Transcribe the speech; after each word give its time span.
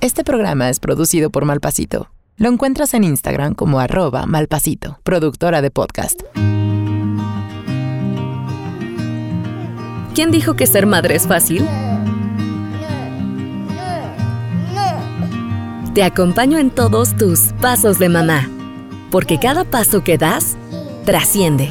Este 0.00 0.24
programa 0.24 0.70
es 0.70 0.80
producido 0.80 1.28
por 1.28 1.44
Malpasito. 1.44 2.08
Lo 2.38 2.48
encuentras 2.48 2.94
en 2.94 3.04
Instagram 3.04 3.52
como 3.54 3.80
arroba 3.80 4.24
malpasito, 4.24 4.98
productora 5.02 5.60
de 5.60 5.70
podcast. 5.70 6.22
¿Quién 10.14 10.30
dijo 10.30 10.56
que 10.56 10.66
ser 10.66 10.86
madre 10.86 11.16
es 11.16 11.28
fácil? 11.28 11.68
Te 15.92 16.02
acompaño 16.02 16.56
en 16.56 16.70
todos 16.70 17.14
tus 17.14 17.52
pasos 17.60 17.98
de 17.98 18.08
mamá, 18.08 18.48
porque 19.10 19.38
cada 19.38 19.64
paso 19.64 20.02
que 20.02 20.16
das 20.16 20.56
trasciende. 21.04 21.68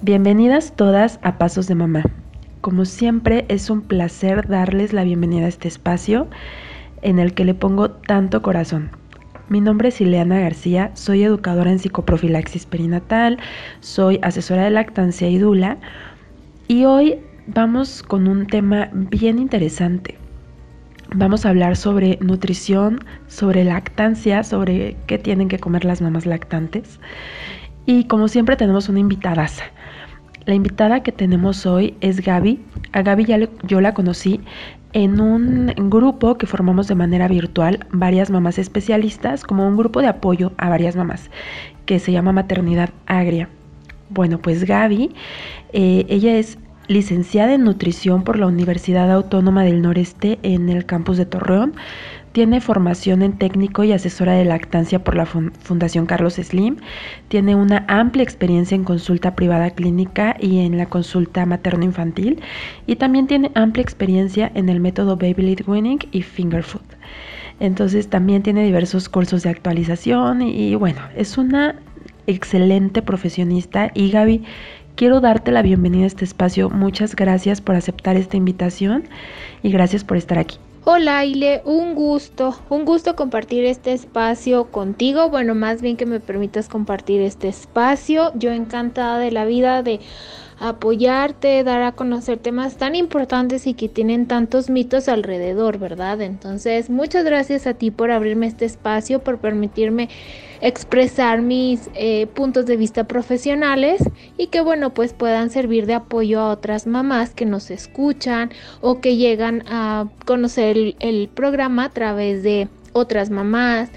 Bienvenidas 0.00 0.76
todas 0.76 1.18
a 1.24 1.38
Pasos 1.38 1.66
de 1.66 1.74
Mamá. 1.74 2.04
Como 2.60 2.84
siempre 2.84 3.46
es 3.48 3.68
un 3.68 3.80
placer 3.80 4.46
darles 4.46 4.92
la 4.92 5.02
bienvenida 5.02 5.46
a 5.46 5.48
este 5.48 5.66
espacio 5.66 6.28
en 7.02 7.18
el 7.18 7.34
que 7.34 7.44
le 7.44 7.54
pongo 7.54 7.90
tanto 7.90 8.40
corazón. 8.40 8.90
Mi 9.48 9.60
nombre 9.60 9.88
es 9.88 10.00
Ileana 10.00 10.38
García, 10.38 10.92
soy 10.94 11.24
educadora 11.24 11.72
en 11.72 11.80
psicoprofilaxis 11.80 12.64
perinatal, 12.64 13.38
soy 13.80 14.20
asesora 14.22 14.62
de 14.62 14.70
lactancia 14.70 15.28
y 15.28 15.38
dula 15.38 15.78
y 16.68 16.84
hoy 16.84 17.16
vamos 17.48 18.04
con 18.04 18.28
un 18.28 18.46
tema 18.46 18.90
bien 18.92 19.40
interesante. 19.40 20.16
Vamos 21.12 21.44
a 21.44 21.48
hablar 21.48 21.74
sobre 21.74 22.18
nutrición, 22.20 23.00
sobre 23.26 23.64
lactancia, 23.64 24.44
sobre 24.44 24.96
qué 25.08 25.18
tienen 25.18 25.48
que 25.48 25.58
comer 25.58 25.84
las 25.84 26.00
mamás 26.00 26.24
lactantes. 26.24 27.00
Y 27.88 28.04
como 28.04 28.28
siempre 28.28 28.54
tenemos 28.54 28.90
una 28.90 28.98
invitada. 28.98 29.46
La 30.44 30.52
invitada 30.52 31.02
que 31.02 31.10
tenemos 31.10 31.64
hoy 31.64 31.96
es 32.02 32.20
Gaby. 32.20 32.60
A 32.92 33.00
Gaby 33.00 33.24
ya 33.24 33.38
yo 33.62 33.80
la 33.80 33.94
conocí 33.94 34.42
en 34.92 35.22
un 35.22 35.72
grupo 35.88 36.36
que 36.36 36.46
formamos 36.46 36.86
de 36.88 36.94
manera 36.94 37.28
virtual, 37.28 37.86
varias 37.90 38.28
mamás 38.28 38.58
especialistas, 38.58 39.42
como 39.42 39.66
un 39.66 39.78
grupo 39.78 40.02
de 40.02 40.08
apoyo 40.08 40.52
a 40.58 40.68
varias 40.68 40.96
mamás, 40.96 41.30
que 41.86 41.98
se 41.98 42.12
llama 42.12 42.30
Maternidad 42.30 42.90
Agria. 43.06 43.48
Bueno, 44.10 44.36
pues 44.36 44.64
Gaby, 44.64 45.14
eh, 45.72 46.04
ella 46.10 46.36
es 46.36 46.58
licenciada 46.88 47.54
en 47.54 47.64
nutrición 47.64 48.22
por 48.22 48.38
la 48.38 48.48
Universidad 48.48 49.10
Autónoma 49.10 49.64
del 49.64 49.80
Noreste 49.80 50.38
en 50.42 50.68
el 50.68 50.84
campus 50.84 51.16
de 51.16 51.24
Torreón. 51.24 51.72
Tiene 52.38 52.60
formación 52.60 53.22
en 53.22 53.36
técnico 53.36 53.82
y 53.82 53.90
asesora 53.90 54.34
de 54.34 54.44
lactancia 54.44 55.02
por 55.02 55.16
la 55.16 55.26
Fundación 55.26 56.06
Carlos 56.06 56.34
Slim. 56.34 56.76
Tiene 57.26 57.56
una 57.56 57.84
amplia 57.88 58.22
experiencia 58.22 58.76
en 58.76 58.84
consulta 58.84 59.34
privada 59.34 59.70
clínica 59.70 60.36
y 60.38 60.60
en 60.60 60.78
la 60.78 60.86
consulta 60.86 61.44
materno-infantil. 61.46 62.40
Y 62.86 62.94
también 62.94 63.26
tiene 63.26 63.50
amplia 63.56 63.82
experiencia 63.82 64.52
en 64.54 64.68
el 64.68 64.78
método 64.78 65.16
Baby 65.16 65.42
Lead 65.42 65.66
Winning 65.66 65.98
y 66.12 66.22
Finger 66.22 66.62
Food. 66.62 66.84
Entonces 67.58 68.08
también 68.08 68.44
tiene 68.44 68.62
diversos 68.62 69.08
cursos 69.08 69.42
de 69.42 69.50
actualización 69.50 70.40
y, 70.40 70.70
y 70.70 70.74
bueno, 70.76 71.00
es 71.16 71.38
una 71.38 71.74
excelente 72.28 73.02
profesionista. 73.02 73.90
Y 73.94 74.12
Gaby, 74.12 74.44
quiero 74.94 75.20
darte 75.20 75.50
la 75.50 75.62
bienvenida 75.62 76.04
a 76.04 76.06
este 76.06 76.24
espacio. 76.24 76.70
Muchas 76.70 77.16
gracias 77.16 77.60
por 77.60 77.74
aceptar 77.74 78.16
esta 78.16 78.36
invitación 78.36 79.08
y 79.64 79.72
gracias 79.72 80.04
por 80.04 80.16
estar 80.16 80.38
aquí. 80.38 80.58
Hola 80.90 81.22
Ile, 81.26 81.60
un 81.66 81.94
gusto, 81.94 82.58
un 82.70 82.86
gusto 82.86 83.14
compartir 83.14 83.66
este 83.66 83.92
espacio 83.92 84.70
contigo, 84.70 85.28
bueno, 85.28 85.54
más 85.54 85.82
bien 85.82 85.98
que 85.98 86.06
me 86.06 86.18
permitas 86.18 86.70
compartir 86.70 87.20
este 87.20 87.46
espacio, 87.46 88.32
yo 88.36 88.52
encantada 88.52 89.18
de 89.18 89.30
la 89.30 89.44
vida 89.44 89.82
de 89.82 90.00
apoyarte, 90.60 91.62
dar 91.62 91.82
a 91.82 91.92
conocer 91.92 92.38
temas 92.38 92.76
tan 92.76 92.94
importantes 92.94 93.66
y 93.66 93.74
que 93.74 93.88
tienen 93.88 94.26
tantos 94.26 94.70
mitos 94.70 95.08
alrededor, 95.08 95.78
¿verdad? 95.78 96.20
Entonces, 96.20 96.90
muchas 96.90 97.24
gracias 97.24 97.66
a 97.66 97.74
ti 97.74 97.90
por 97.90 98.10
abrirme 98.10 98.46
este 98.46 98.64
espacio, 98.64 99.20
por 99.20 99.38
permitirme 99.38 100.08
expresar 100.60 101.40
mis 101.40 101.88
eh, 101.94 102.26
puntos 102.26 102.66
de 102.66 102.76
vista 102.76 103.04
profesionales 103.04 104.02
y 104.36 104.48
que 104.48 104.60
bueno 104.60 104.92
pues 104.92 105.12
puedan 105.12 105.50
servir 105.50 105.86
de 105.86 105.94
apoyo 105.94 106.40
a 106.40 106.50
otras 106.50 106.86
mamás 106.86 107.32
que 107.32 107.46
nos 107.46 107.70
escuchan 107.70 108.50
o 108.80 109.00
que 109.00 109.16
llegan 109.16 109.62
a 109.68 110.08
conocer 110.26 110.76
el, 110.76 110.96
el 110.98 111.28
programa 111.28 111.84
a 111.84 111.90
través 111.90 112.42
de 112.42 112.68
otras 112.92 113.30
mamás 113.30 113.90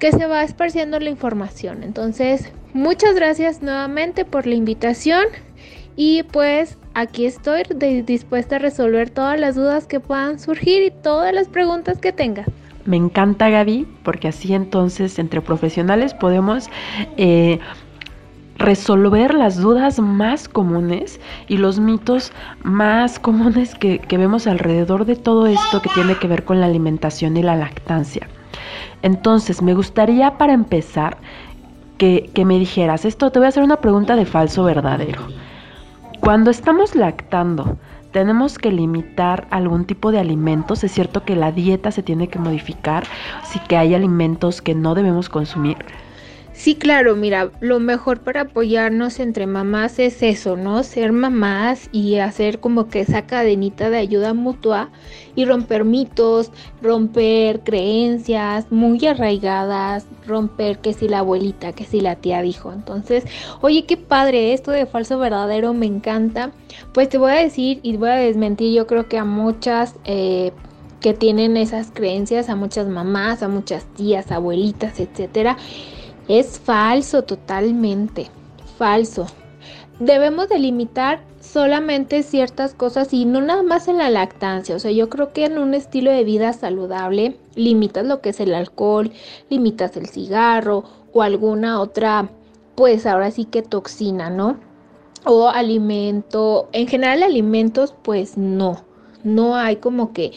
que 0.00 0.10
se 0.10 0.26
va 0.26 0.42
esparciendo 0.42 0.98
la 0.98 1.10
información 1.10 1.84
entonces 1.84 2.50
muchas 2.72 3.14
gracias 3.14 3.62
nuevamente 3.62 4.24
por 4.24 4.48
la 4.48 4.56
invitación 4.56 5.24
y 5.96 6.22
pues 6.24 6.78
aquí 6.94 7.26
estoy 7.26 7.62
dispuesta 8.04 8.56
a 8.56 8.58
resolver 8.58 9.10
todas 9.10 9.38
las 9.38 9.54
dudas 9.54 9.86
que 9.86 10.00
puedan 10.00 10.38
surgir 10.38 10.82
y 10.82 10.90
todas 10.90 11.34
las 11.34 11.48
preguntas 11.48 11.98
que 11.98 12.12
tengas. 12.12 12.46
Me 12.84 12.96
encanta 12.96 13.48
Gaby, 13.48 13.86
porque 14.02 14.28
así 14.28 14.54
entonces 14.54 15.18
entre 15.18 15.40
profesionales 15.40 16.14
podemos 16.14 16.68
eh, 17.16 17.60
resolver 18.58 19.34
las 19.34 19.58
dudas 19.58 20.00
más 20.00 20.48
comunes 20.48 21.20
y 21.46 21.58
los 21.58 21.78
mitos 21.78 22.32
más 22.62 23.18
comunes 23.20 23.74
que, 23.74 24.00
vemos 24.10 24.46
alrededor 24.46 25.04
de 25.04 25.16
todo 25.16 25.46
esto 25.46 25.80
que 25.80 25.90
tiene 25.90 26.16
que 26.16 26.26
ver 26.26 26.44
con 26.44 26.60
la 26.60 26.66
alimentación 26.66 27.36
y 27.36 27.42
la 27.42 27.54
lactancia. 27.54 28.28
Entonces, 29.02 29.62
me 29.62 29.74
gustaría 29.74 30.38
para 30.38 30.52
empezar 30.52 31.18
que, 31.98 32.30
que 32.34 32.44
me 32.44 32.58
dijeras, 32.58 33.04
esto 33.04 33.30
te 33.30 33.38
voy 33.38 33.46
a 33.46 33.48
hacer 33.50 33.62
una 33.62 33.76
pregunta 33.76 34.16
de 34.16 34.26
falso 34.26 34.64
verdadero. 34.64 35.20
Cuando 36.22 36.52
estamos 36.52 36.94
lactando, 36.94 37.78
tenemos 38.12 38.56
que 38.56 38.70
limitar 38.70 39.48
algún 39.50 39.86
tipo 39.86 40.12
de 40.12 40.20
alimentos. 40.20 40.84
Es 40.84 40.92
cierto 40.92 41.24
que 41.24 41.34
la 41.34 41.50
dieta 41.50 41.90
se 41.90 42.04
tiene 42.04 42.28
que 42.28 42.38
modificar, 42.38 43.02
sí 43.42 43.58
que 43.66 43.76
hay 43.76 43.92
alimentos 43.92 44.62
que 44.62 44.76
no 44.76 44.94
debemos 44.94 45.28
consumir. 45.28 45.78
Sí, 46.62 46.76
claro, 46.76 47.16
mira, 47.16 47.50
lo 47.58 47.80
mejor 47.80 48.20
para 48.20 48.42
apoyarnos 48.42 49.18
entre 49.18 49.48
mamás 49.48 49.98
es 49.98 50.22
eso, 50.22 50.56
¿no? 50.56 50.84
Ser 50.84 51.10
mamás 51.10 51.88
y 51.90 52.18
hacer 52.18 52.60
como 52.60 52.86
que 52.86 53.00
esa 53.00 53.22
cadenita 53.26 53.90
de 53.90 53.98
ayuda 53.98 54.32
mutua 54.32 54.92
y 55.34 55.44
romper 55.44 55.84
mitos, 55.84 56.52
romper 56.80 57.64
creencias 57.64 58.70
muy 58.70 59.04
arraigadas, 59.04 60.06
romper 60.24 60.78
que 60.78 60.92
si 60.92 61.08
la 61.08 61.18
abuelita, 61.18 61.72
que 61.72 61.82
si 61.84 62.00
la 62.00 62.14
tía 62.14 62.40
dijo. 62.42 62.72
Entonces, 62.72 63.24
oye, 63.60 63.84
qué 63.84 63.96
padre, 63.96 64.52
esto 64.52 64.70
de 64.70 64.86
falso 64.86 65.18
verdadero 65.18 65.74
me 65.74 65.86
encanta. 65.86 66.52
Pues 66.94 67.08
te 67.08 67.18
voy 67.18 67.32
a 67.32 67.42
decir 67.42 67.80
y 67.82 67.96
voy 67.96 68.10
a 68.10 68.14
desmentir, 68.14 68.72
yo 68.72 68.86
creo 68.86 69.08
que 69.08 69.18
a 69.18 69.24
muchas... 69.24 69.96
Eh, 70.04 70.52
que 71.00 71.14
tienen 71.14 71.56
esas 71.56 71.90
creencias, 71.90 72.48
a 72.48 72.54
muchas 72.54 72.86
mamás, 72.86 73.42
a 73.42 73.48
muchas 73.48 73.84
tías, 73.96 74.30
abuelitas, 74.30 75.00
etcétera, 75.00 75.58
es 76.28 76.58
falso 76.60 77.22
totalmente, 77.22 78.28
falso. 78.78 79.26
Debemos 79.98 80.48
delimitar 80.48 81.20
solamente 81.40 82.22
ciertas 82.22 82.74
cosas 82.74 83.12
y 83.12 83.24
no 83.24 83.40
nada 83.40 83.62
más 83.62 83.88
en 83.88 83.98
la 83.98 84.10
lactancia. 84.10 84.74
O 84.74 84.78
sea, 84.78 84.90
yo 84.90 85.08
creo 85.08 85.32
que 85.32 85.44
en 85.44 85.58
un 85.58 85.74
estilo 85.74 86.10
de 86.10 86.24
vida 86.24 86.52
saludable 86.52 87.36
limitas 87.54 88.06
lo 88.06 88.20
que 88.20 88.30
es 88.30 88.40
el 88.40 88.54
alcohol, 88.54 89.12
limitas 89.50 89.96
el 89.96 90.08
cigarro 90.08 90.84
o 91.12 91.22
alguna 91.22 91.80
otra, 91.80 92.30
pues 92.74 93.06
ahora 93.06 93.30
sí 93.30 93.44
que 93.44 93.62
toxina, 93.62 94.30
¿no? 94.30 94.56
O 95.24 95.48
alimento, 95.48 96.68
en 96.72 96.88
general 96.88 97.22
alimentos, 97.22 97.94
pues 98.02 98.36
no. 98.36 98.84
No 99.24 99.54
hay 99.54 99.76
como 99.76 100.12
que 100.12 100.32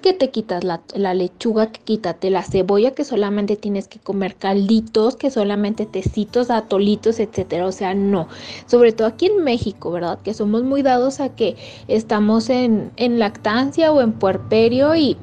que 0.00 0.12
te 0.12 0.30
quitas 0.30 0.64
la, 0.64 1.14
lechuga, 1.14 1.72
que 1.72 1.80
quítate 1.80 2.30
la 2.30 2.42
cebolla, 2.42 2.92
que 2.92 3.04
solamente 3.04 3.56
tienes 3.56 3.88
que 3.88 3.98
comer 3.98 4.34
calditos, 4.34 5.16
que 5.16 5.30
solamente 5.30 5.86
tecitos, 5.86 6.50
atolitos, 6.50 7.20
etcétera. 7.20 7.66
O 7.66 7.72
sea, 7.72 7.94
no. 7.94 8.28
Sobre 8.66 8.92
todo 8.92 9.08
aquí 9.08 9.26
en 9.26 9.44
México, 9.44 9.90
¿verdad? 9.90 10.18
Que 10.22 10.34
somos 10.34 10.62
muy 10.62 10.82
dados 10.82 11.20
a 11.20 11.30
que 11.30 11.56
estamos 11.88 12.50
en, 12.50 12.90
en 12.96 13.18
lactancia 13.18 13.92
o 13.92 14.00
en 14.00 14.12
puerperio 14.12 14.94
y 14.96 15.16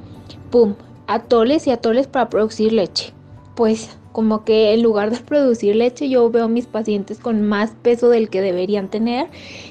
pum, 0.51 0.75
atoles 1.07 1.67
y 1.67 1.71
atoles 1.71 2.07
para 2.07 2.29
producir 2.29 2.73
leche. 2.73 3.13
Pues 3.55 3.89
como 4.17 4.43
que 4.43 4.73
en 4.73 4.81
lugar 4.81 5.11
de 5.11 5.17
producir 5.25 5.75
leche 5.75 6.09
yo 6.09 6.29
veo 6.31 6.45
a 6.45 6.47
mis 6.47 6.65
pacientes 6.65 7.19
con 7.19 7.43
más 7.43 7.71
peso 7.83 8.09
del 8.09 8.29
que 8.29 8.41
deberían 8.41 8.89
tener 8.89 9.27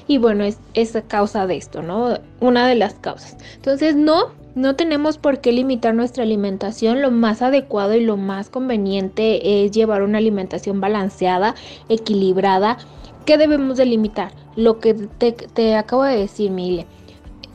y 0.07 0.19
bueno 0.19 0.45
es 0.45 0.57
esa 0.73 1.01
causa 1.01 1.47
de 1.47 1.57
esto, 1.57 1.81
¿no? 1.81 2.17
Una 2.39 2.65
de 2.65 2.75
las 2.75 2.93
causas. 2.93 3.35
Entonces 3.55 3.97
no, 3.97 4.31
no 4.57 4.75
tenemos 4.75 5.19
por 5.19 5.39
qué 5.39 5.51
limitar 5.51 5.93
nuestra 5.93 6.23
alimentación, 6.23 7.03
lo 7.03 7.11
más 7.11 7.43
adecuado 7.43 7.93
y 7.93 8.03
lo 8.03 8.17
más 8.17 8.49
conveniente 8.49 9.63
es 9.63 9.71
llevar 9.71 10.01
una 10.01 10.17
alimentación 10.17 10.81
balanceada, 10.81 11.53
equilibrada. 11.89 12.77
¿Qué 13.25 13.37
debemos 13.37 13.77
de 13.77 13.85
limitar? 13.85 14.31
Lo 14.55 14.79
que 14.79 14.95
te, 14.95 15.75
acabo 15.75 16.03
de 16.03 16.17
decir, 16.17 16.49
Mile. 16.49 16.87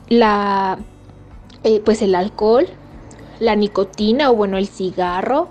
La, 0.07 0.79
eh, 1.65 1.81
pues 1.83 2.01
el 2.01 2.15
alcohol, 2.15 2.67
la 3.39 3.57
nicotina 3.57 4.31
o 4.31 4.35
bueno, 4.35 4.57
el 4.57 4.67
cigarro 4.67 5.49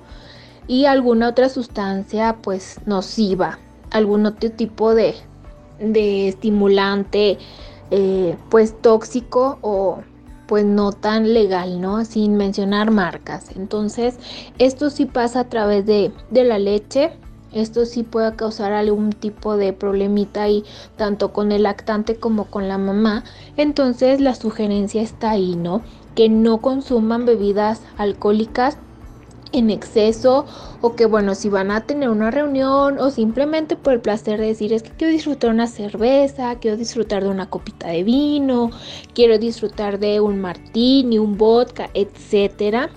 y 0.66 0.87
alguna 0.87 1.28
otra 1.28 1.50
sustancia 1.50 2.38
pues 2.40 2.78
nociva, 2.87 3.58
algún 3.90 4.25
otro 4.25 4.50
tipo 4.52 4.94
de, 4.94 5.14
de 5.81 6.28
estimulante 6.28 7.37
eh, 7.90 8.37
pues 8.49 8.81
tóxico 8.81 9.58
o 9.60 9.99
pues 10.52 10.66
no 10.66 10.93
tan 10.93 11.32
legal, 11.32 11.81
¿no? 11.81 12.04
Sin 12.04 12.37
mencionar 12.37 12.90
marcas. 12.90 13.56
Entonces, 13.56 14.19
esto 14.58 14.90
sí 14.90 15.06
pasa 15.06 15.40
a 15.40 15.49
través 15.49 15.87
de, 15.87 16.12
de 16.28 16.44
la 16.44 16.58
leche. 16.58 17.12
Esto 17.54 17.87
sí 17.87 18.02
puede 18.02 18.37
causar 18.37 18.75
algún 18.75 19.14
tipo 19.14 19.56
de 19.56 19.72
problemita 19.72 20.43
ahí, 20.43 20.62
tanto 20.99 21.32
con 21.32 21.52
el 21.52 21.62
lactante 21.62 22.16
como 22.16 22.50
con 22.50 22.69
la 22.69 22.76
mamá. 22.76 23.25
Entonces, 23.56 24.20
la 24.20 24.34
sugerencia 24.34 25.00
está 25.00 25.31
ahí, 25.31 25.56
¿no? 25.56 25.81
Que 26.14 26.28
no 26.28 26.60
consuman 26.60 27.25
bebidas 27.25 27.81
alcohólicas 27.96 28.76
en 29.52 29.70
exceso 29.70 30.46
o 30.81 30.94
que 30.94 31.06
bueno, 31.06 31.34
si 31.34 31.49
van 31.49 31.70
a 31.70 31.82
tener 31.82 32.08
una 32.08 32.31
reunión 32.31 32.99
o 32.99 33.10
simplemente 33.10 33.76
por 33.76 33.93
el 33.93 34.00
placer 34.00 34.40
de 34.40 34.46
decir 34.46 34.72
es 34.72 34.82
que 34.82 34.90
quiero 34.90 35.12
disfrutar 35.12 35.50
una 35.50 35.66
cerveza, 35.66 36.56
quiero 36.56 36.76
disfrutar 36.76 37.22
de 37.22 37.31
una 37.31 37.49
copita 37.49 37.88
de 37.88 38.02
vino, 38.02 38.70
quiero 39.14 39.38
disfrutar 39.38 39.99
de 39.99 40.20
un 40.20 40.40
martini, 40.40 41.19
un 41.19 41.37
vodka, 41.37 41.90
etcétera, 41.94 42.90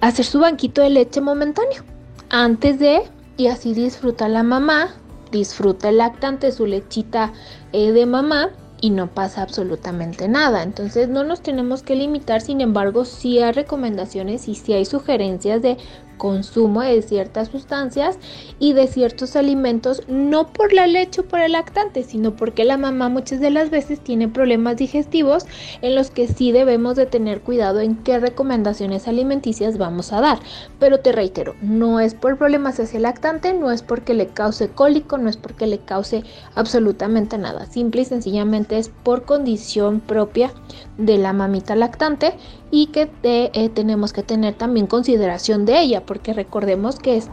hacer 0.00 0.24
su 0.24 0.40
banquito 0.40 0.82
de 0.82 0.90
leche 0.90 1.20
momentáneo 1.20 1.82
antes 2.30 2.78
de 2.78 3.02
y 3.36 3.46
así 3.46 3.72
disfruta 3.72 4.28
la 4.28 4.42
mamá, 4.42 4.94
disfruta 5.30 5.88
el 5.88 5.98
lactante 5.98 6.52
su 6.52 6.66
lechita 6.66 7.32
eh, 7.72 7.92
de 7.92 8.06
mamá 8.06 8.50
y 8.80 8.90
no 8.90 9.08
pasa 9.08 9.42
absolutamente 9.42 10.28
nada. 10.28 10.62
Entonces 10.62 11.08
no 11.08 11.24
nos 11.24 11.42
tenemos 11.42 11.82
que 11.82 11.96
limitar, 11.96 12.40
sin 12.40 12.60
embargo, 12.60 13.04
si 13.04 13.38
hay 13.40 13.52
recomendaciones 13.52 14.48
y 14.48 14.54
si 14.54 14.72
hay 14.72 14.84
sugerencias 14.84 15.62
de 15.62 15.78
consumo 16.18 16.82
de 16.82 17.00
ciertas 17.00 17.48
sustancias 17.48 18.18
y 18.58 18.74
de 18.74 18.86
ciertos 18.86 19.36
alimentos, 19.36 20.02
no 20.08 20.52
por 20.52 20.72
la 20.72 20.86
leche 20.86 21.22
o 21.22 21.24
por 21.24 21.40
el 21.40 21.52
lactante, 21.52 22.02
sino 22.02 22.36
porque 22.36 22.64
la 22.64 22.76
mamá 22.76 23.08
muchas 23.08 23.40
de 23.40 23.50
las 23.50 23.70
veces 23.70 24.00
tiene 24.00 24.28
problemas 24.28 24.76
digestivos 24.76 25.46
en 25.80 25.94
los 25.94 26.10
que 26.10 26.28
sí 26.28 26.52
debemos 26.52 26.96
de 26.96 27.06
tener 27.06 27.40
cuidado 27.40 27.80
en 27.80 27.96
qué 27.96 28.18
recomendaciones 28.18 29.08
alimenticias 29.08 29.78
vamos 29.78 30.12
a 30.12 30.20
dar. 30.20 30.38
Pero 30.78 31.00
te 31.00 31.12
reitero, 31.12 31.54
no 31.62 32.00
es 32.00 32.14
por 32.14 32.36
problemas 32.36 32.78
hacia 32.78 32.98
el 32.98 33.04
lactante, 33.04 33.54
no 33.54 33.70
es 33.70 33.82
porque 33.82 34.14
le 34.14 34.26
cause 34.26 34.68
cólico, 34.68 35.16
no 35.16 35.30
es 35.30 35.36
porque 35.36 35.66
le 35.66 35.78
cause 35.78 36.24
absolutamente 36.54 37.38
nada, 37.38 37.66
simple 37.66 38.02
y 38.02 38.04
sencillamente 38.04 38.78
es 38.78 38.88
por 38.88 39.24
condición 39.24 40.00
propia 40.00 40.52
de 40.96 41.16
la 41.16 41.32
mamita 41.32 41.76
lactante 41.76 42.34
y 42.70 42.86
que 42.86 43.10
eh, 43.22 43.68
tenemos 43.70 44.12
que 44.12 44.22
tener 44.22 44.54
también 44.54 44.86
consideración 44.86 45.64
de 45.64 45.80
ella, 45.80 46.04
porque 46.04 46.32
recordemos 46.32 46.98
que 46.98 47.16
es 47.16 47.28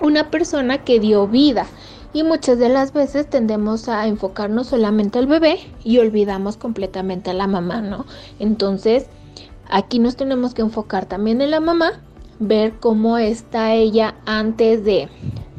una 0.00 0.30
persona 0.30 0.78
que 0.78 1.00
dio 1.00 1.26
vida 1.26 1.66
y 2.12 2.22
muchas 2.24 2.58
de 2.58 2.68
las 2.68 2.92
veces 2.92 3.28
tendemos 3.28 3.88
a 3.88 4.06
enfocarnos 4.06 4.66
solamente 4.68 5.18
al 5.18 5.26
bebé 5.26 5.58
y 5.84 5.98
olvidamos 5.98 6.56
completamente 6.56 7.30
a 7.30 7.34
la 7.34 7.46
mamá, 7.46 7.80
¿no? 7.80 8.04
Entonces, 8.38 9.06
aquí 9.70 9.98
nos 9.98 10.16
tenemos 10.16 10.54
que 10.54 10.62
enfocar 10.62 11.06
también 11.06 11.40
en 11.40 11.50
la 11.50 11.60
mamá, 11.60 12.00
ver 12.38 12.74
cómo 12.80 13.18
está 13.18 13.74
ella 13.74 14.16
antes 14.26 14.84
de, 14.84 15.08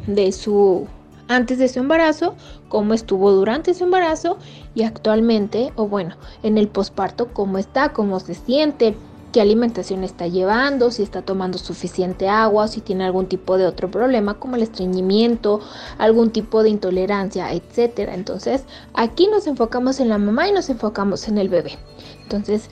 de 0.07 0.31
su 0.31 0.87
antes 1.29 1.57
de 1.57 1.69
su 1.69 1.79
embarazo, 1.79 2.35
cómo 2.73 2.95
estuvo 2.95 3.31
durante 3.31 3.75
su 3.75 3.83
embarazo 3.83 4.39
y 4.73 4.81
actualmente, 4.81 5.71
o 5.75 5.87
bueno, 5.87 6.15
en 6.41 6.57
el 6.57 6.67
posparto, 6.67 7.27
cómo 7.31 7.59
está, 7.59 7.89
cómo 7.89 8.19
se 8.19 8.33
siente, 8.33 8.95
qué 9.31 9.41
alimentación 9.41 10.03
está 10.03 10.25
llevando, 10.25 10.89
si 10.89 11.03
está 11.03 11.21
tomando 11.21 11.59
suficiente 11.59 12.27
agua, 12.29 12.67
si 12.67 12.81
tiene 12.81 13.03
algún 13.03 13.27
tipo 13.27 13.59
de 13.59 13.67
otro 13.67 13.91
problema 13.91 14.39
como 14.39 14.55
el 14.55 14.63
estreñimiento, 14.63 15.59
algún 15.99 16.31
tipo 16.31 16.63
de 16.63 16.71
intolerancia, 16.71 17.53
etcétera. 17.53 18.15
Entonces, 18.15 18.63
aquí 18.95 19.27
nos 19.27 19.45
enfocamos 19.45 19.99
en 19.99 20.09
la 20.09 20.17
mamá 20.17 20.47
y 20.47 20.51
nos 20.51 20.67
enfocamos 20.71 21.27
en 21.27 21.37
el 21.37 21.49
bebé. 21.49 21.77
Entonces, 22.23 22.71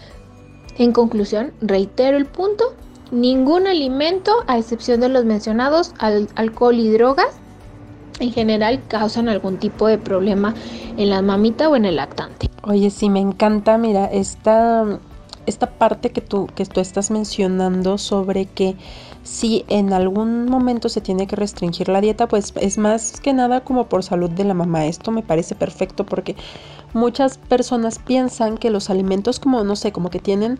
en 0.79 0.93
conclusión, 0.93 1.53
reitero 1.61 2.17
el 2.17 2.25
punto, 2.25 2.73
ningún 3.11 3.67
alimento, 3.67 4.31
a 4.47 4.57
excepción 4.57 4.99
de 4.99 5.09
los 5.09 5.25
mencionados, 5.25 5.93
alcohol 5.99 6.79
y 6.79 6.89
drogas, 6.89 7.35
en 8.21 8.31
general 8.31 8.81
causan 8.87 9.27
algún 9.27 9.57
tipo 9.57 9.87
de 9.87 9.97
problema 9.97 10.53
en 10.97 11.09
la 11.09 11.21
mamita 11.21 11.69
o 11.69 11.75
en 11.75 11.85
el 11.85 11.97
lactante. 11.97 12.49
Oye, 12.63 12.89
sí, 12.91 13.09
me 13.09 13.19
encanta, 13.19 13.77
mira, 13.77 14.05
esta, 14.05 14.99
esta 15.45 15.71
parte 15.71 16.11
que 16.11 16.21
tú, 16.21 16.47
que 16.53 16.65
tú 16.65 16.79
estás 16.79 17.09
mencionando 17.11 17.97
sobre 17.97 18.45
que 18.45 18.75
si 19.23 19.65
en 19.67 19.93
algún 19.93 20.45
momento 20.45 20.89
se 20.89 21.01
tiene 21.01 21.27
que 21.27 21.35
restringir 21.35 21.89
la 21.89 22.01
dieta, 22.01 22.27
pues 22.27 22.53
es 22.55 22.77
más 22.77 23.19
que 23.19 23.33
nada 23.33 23.61
como 23.61 23.85
por 23.87 24.03
salud 24.03 24.29
de 24.29 24.43
la 24.43 24.53
mamá. 24.53 24.85
Esto 24.85 25.11
me 25.11 25.23
parece 25.23 25.55
perfecto 25.55 26.05
porque 26.05 26.35
muchas 26.93 27.37
personas 27.37 27.99
piensan 27.99 28.57
que 28.57 28.69
los 28.69 28.89
alimentos 28.89 29.39
como, 29.39 29.63
no 29.63 29.75
sé, 29.75 29.91
como 29.91 30.09
que 30.09 30.19
tienen 30.19 30.59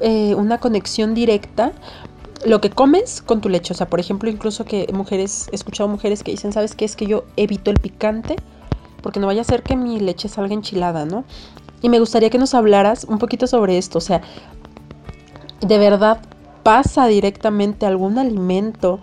eh, 0.00 0.34
una 0.34 0.58
conexión 0.58 1.14
directa 1.14 1.72
lo 2.44 2.60
que 2.60 2.70
comes 2.70 3.22
con 3.22 3.40
tu 3.40 3.48
leche. 3.48 3.72
O 3.72 3.76
sea, 3.76 3.88
por 3.88 4.00
ejemplo, 4.00 4.30
incluso 4.30 4.64
que 4.64 4.88
mujeres, 4.92 5.48
he 5.52 5.56
escuchado 5.56 5.88
mujeres 5.88 6.22
que 6.22 6.30
dicen, 6.30 6.52
¿sabes 6.52 6.74
qué? 6.74 6.84
Es 6.84 6.96
que 6.96 7.06
yo 7.06 7.24
evito 7.36 7.70
el 7.70 7.78
picante 7.78 8.36
porque 9.02 9.20
no 9.20 9.26
vaya 9.26 9.42
a 9.42 9.44
ser 9.44 9.62
que 9.62 9.76
mi 9.76 10.00
leche 10.00 10.28
salga 10.28 10.54
enchilada, 10.54 11.04
¿no? 11.04 11.24
Y 11.82 11.88
me 11.88 12.00
gustaría 12.00 12.30
que 12.30 12.38
nos 12.38 12.54
hablaras 12.54 13.04
un 13.04 13.18
poquito 13.18 13.46
sobre 13.46 13.78
esto. 13.78 13.98
O 13.98 14.00
sea, 14.00 14.22
¿de 15.60 15.78
verdad 15.78 16.20
pasa 16.62 17.06
directamente 17.06 17.86
algún 17.86 18.18
alimento? 18.18 19.00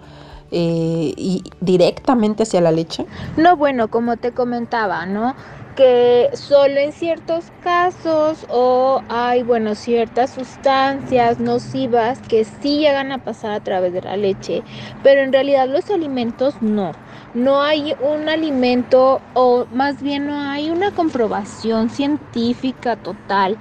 Eh, 0.51 1.13
y 1.17 1.43
directamente 1.59 2.43
hacia 2.43 2.61
la 2.61 2.71
leche? 2.71 3.05
No, 3.35 3.57
bueno, 3.57 3.89
como 3.89 4.15
te 4.15 4.31
comentaba, 4.31 5.05
¿no? 5.05 5.33
Que 5.75 6.29
solo 6.33 6.79
en 6.79 6.93
ciertos 6.93 7.45
casos 7.61 8.45
o 8.49 9.01
hay, 9.09 9.43
bueno, 9.43 9.75
ciertas 9.75 10.31
sustancias 10.31 11.39
nocivas 11.39 12.19
que 12.29 12.45
sí 12.45 12.79
llegan 12.79 13.11
a 13.11 13.17
pasar 13.17 13.51
a 13.51 13.59
través 13.59 13.91
de 13.91 14.01
la 14.01 14.15
leche, 14.15 14.63
pero 15.03 15.21
en 15.21 15.33
realidad 15.33 15.67
los 15.67 15.89
alimentos 15.89 16.61
no. 16.61 16.93
No 17.33 17.61
hay 17.61 17.93
un 17.99 18.29
alimento 18.29 19.21
o 19.33 19.65
más 19.73 20.01
bien 20.01 20.27
no 20.27 20.39
hay 20.39 20.69
una 20.69 20.91
comprobación 20.91 21.89
científica 21.89 22.95
total 22.95 23.57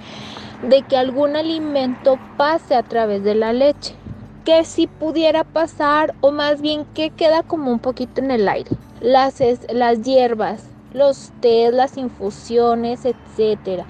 de 0.63 0.83
que 0.83 0.97
algún 0.97 1.35
alimento 1.35 2.19
pase 2.37 2.77
a 2.77 2.85
través 2.85 3.25
de 3.25 3.35
la 3.35 3.53
leche. 3.53 3.97
Que 4.45 4.65
si 4.65 4.87
pudiera 4.87 5.43
pasar 5.43 6.15
o 6.21 6.31
más 6.31 6.61
bien 6.61 6.85
que 6.95 7.11
queda 7.11 7.43
como 7.43 7.73
un 7.73 7.79
poquito 7.79 8.21
en 8.21 8.31
el 8.31 8.47
aire. 8.47 8.71
Las, 9.01 9.43
las 9.73 10.03
hierbas, 10.03 10.69
los 10.95 11.33
tés, 11.41 11.75
las 11.75 11.99
infusiones, 11.99 13.05
etcétera. 13.05 13.85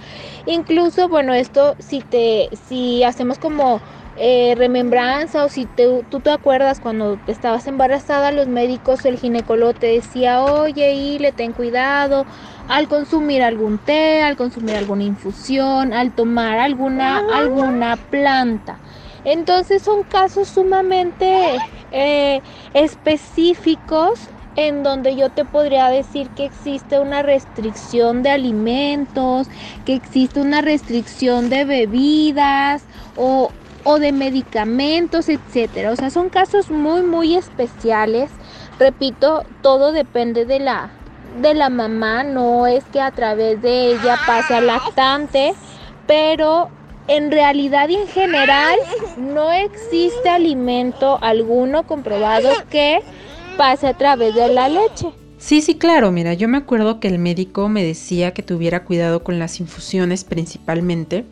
Incluso, 0.47 1.09
bueno, 1.09 1.35
esto 1.35 1.77
si 1.79 2.01
te, 2.01 2.49
si 2.67 3.05
hacemos 3.05 3.39
como 3.39 3.81
eh, 4.17 4.55
remembranza 4.57 5.45
o 5.45 5.49
si 5.49 5.67
tú 5.67 6.21
te 6.21 6.31
acuerdas 6.31 6.81
cuando 6.81 7.19
estabas 7.27 7.67
embarazada, 7.67 8.33
los 8.33 8.49
médicos, 8.49 9.05
el 9.05 9.19
ginecólogo 9.19 9.75
te 9.75 9.89
decía, 9.89 10.43
oye, 10.43 10.95
y 10.95 11.19
le 11.19 11.33
ten 11.33 11.53
cuidado, 11.53 12.25
al 12.69 12.89
consumir 12.89 13.43
algún 13.43 13.79
té, 13.79 14.23
al 14.23 14.37
consumir 14.37 14.77
alguna 14.77 15.05
infusión, 15.05 15.93
al 15.93 16.13
tomar 16.13 16.59
alguna, 16.59 17.23
alguna 17.35 17.97
planta. 17.97 18.81
Entonces 19.25 19.83
son 19.83 20.05
casos 20.05 20.49
sumamente 20.49 21.59
eh, 21.91 22.41
específicos 22.73 24.31
en 24.57 24.83
donde 24.83 25.17
yo 25.17 25.31
te 25.31 25.45
podría 25.45 25.89
decir 25.89 26.29
que 26.31 26.45
existe 26.45 26.99
una 26.99 27.23
restricción 27.23 28.23
de 28.23 28.31
alimentos, 28.31 29.49
que 29.85 29.95
existe 29.95 30.41
una 30.41 30.61
restricción 30.61 31.51
de 31.51 31.65
bebidas 31.65 32.85
o, 33.17 33.51
o 33.85 33.99
de 33.99 34.13
medicamentos, 34.13 35.29
etcétera. 35.29 35.91
O 35.93 35.97
sea, 35.97 36.11
son 36.11 36.31
casos 36.31 36.71
muy, 36.71 37.03
muy 37.03 37.35
especiales. 37.35 38.31
Repito, 38.79 39.45
todo 39.63 39.93
depende 39.93 40.45
de 40.45 40.61
la, 40.61 40.91
de 41.41 41.55
la 41.55 41.69
mamá, 41.69 42.23
no 42.23 42.67
es 42.67 42.85
que 42.85 43.01
a 43.01 43.11
través 43.11 43.61
de 43.63 43.93
ella 43.93 44.19
pase 44.27 44.61
lactante, 44.61 45.55
pero 46.07 46.69
en 47.07 47.31
realidad 47.31 47.89
y 47.89 47.97
en 47.97 48.09
general 48.09 48.79
no 49.17 49.53
existe 49.53 50.29
alimento 50.29 51.19
alguno 51.21 51.83
comprobado 51.83 52.49
que 52.71 53.03
pase 53.57 53.87
a 53.87 53.95
través 53.95 54.35
de 54.35 54.49
la 54.53 54.69
leche. 54.69 55.09
Sí, 55.39 55.61
sí, 55.61 55.75
claro. 55.75 56.11
Mira, 56.11 56.35
yo 56.35 56.49
me 56.49 56.59
acuerdo 56.59 57.01
que 57.01 57.09
el 57.09 57.19
médico 57.19 57.69
me 57.69 57.85
decía 57.85 58.33
que 58.33 58.43
tuviera 58.43 58.85
cuidado 58.85 59.23
con 59.23 59.39
las 59.39 59.61
infusiones 59.61 60.25
principalmente, 60.25 61.25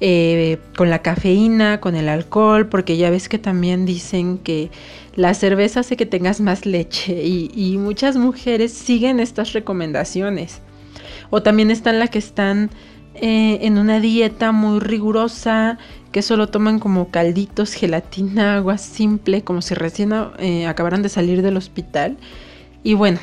eh, 0.00 0.58
con 0.76 0.90
la 0.90 1.02
cafeína, 1.02 1.80
con 1.80 1.94
el 1.94 2.08
alcohol, 2.08 2.68
porque 2.68 2.96
ya 2.96 3.10
ves 3.10 3.28
que 3.28 3.38
también 3.38 3.86
dicen 3.86 4.38
que 4.38 4.70
la 5.14 5.34
cerveza 5.34 5.80
hace 5.80 5.96
que 5.96 6.06
tengas 6.06 6.40
más 6.40 6.66
leche 6.66 7.24
y, 7.24 7.76
muchas 7.78 8.16
mujeres 8.16 8.72
siguen 8.72 9.20
estas 9.20 9.52
recomendaciones. 9.52 10.60
O 11.30 11.42
también 11.42 11.70
están 11.70 11.98
las 11.98 12.10
que 12.10 12.18
están 12.18 12.70
eh, 13.14 13.58
en 13.62 13.78
una 13.78 14.00
dieta 14.00 14.52
muy 14.52 14.80
rigurosa, 14.80 15.78
que 16.12 16.22
solo 16.22 16.48
toman 16.48 16.78
como 16.78 17.08
calditos, 17.08 17.72
gelatina, 17.74 18.56
agua 18.56 18.78
simple, 18.78 19.42
como 19.42 19.62
si 19.62 19.74
recién 19.74 20.12
eh, 20.38 20.66
acabaran 20.66 21.02
de 21.02 21.08
salir 21.08 21.42
del 21.42 21.56
hospital. 21.56 22.16
Y 22.82 22.94
bueno, 22.94 23.18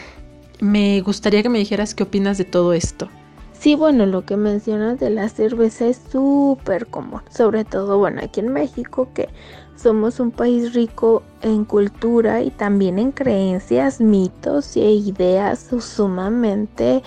me 0.60 1.02
gustaría 1.02 1.44
que 1.44 1.50
me 1.50 1.60
dijeras 1.60 1.96
qué 1.96 2.04
opinas 2.04 2.38
de 2.38 2.46
todo 2.46 2.74
esto. 2.74 3.10
Sí, 3.54 3.76
bueno, 3.76 4.06
lo 4.06 4.26
que 4.26 4.38
mencionas 4.38 5.00
de 5.00 5.10
la 5.10 5.30
cerveza 5.30 5.88
es 5.88 6.00
súper 6.12 6.88
común, 6.88 7.22
sobre 7.30 7.64
todo, 7.66 7.98
bueno, 7.98 8.22
aquí 8.24 8.42
en 8.42 8.50
México, 8.50 9.10
que 9.14 9.30
somos 9.76 10.20
un 10.20 10.32
país 10.32 10.74
rico 10.74 11.24
en 11.42 11.66
cultura 11.66 12.42
y 12.42 12.52
también 12.52 13.00
en 13.00 13.12
creencias, 13.12 14.00
mitos 14.02 14.76
e 14.76 14.92
ideas 14.92 15.68
sumamente 15.80 17.02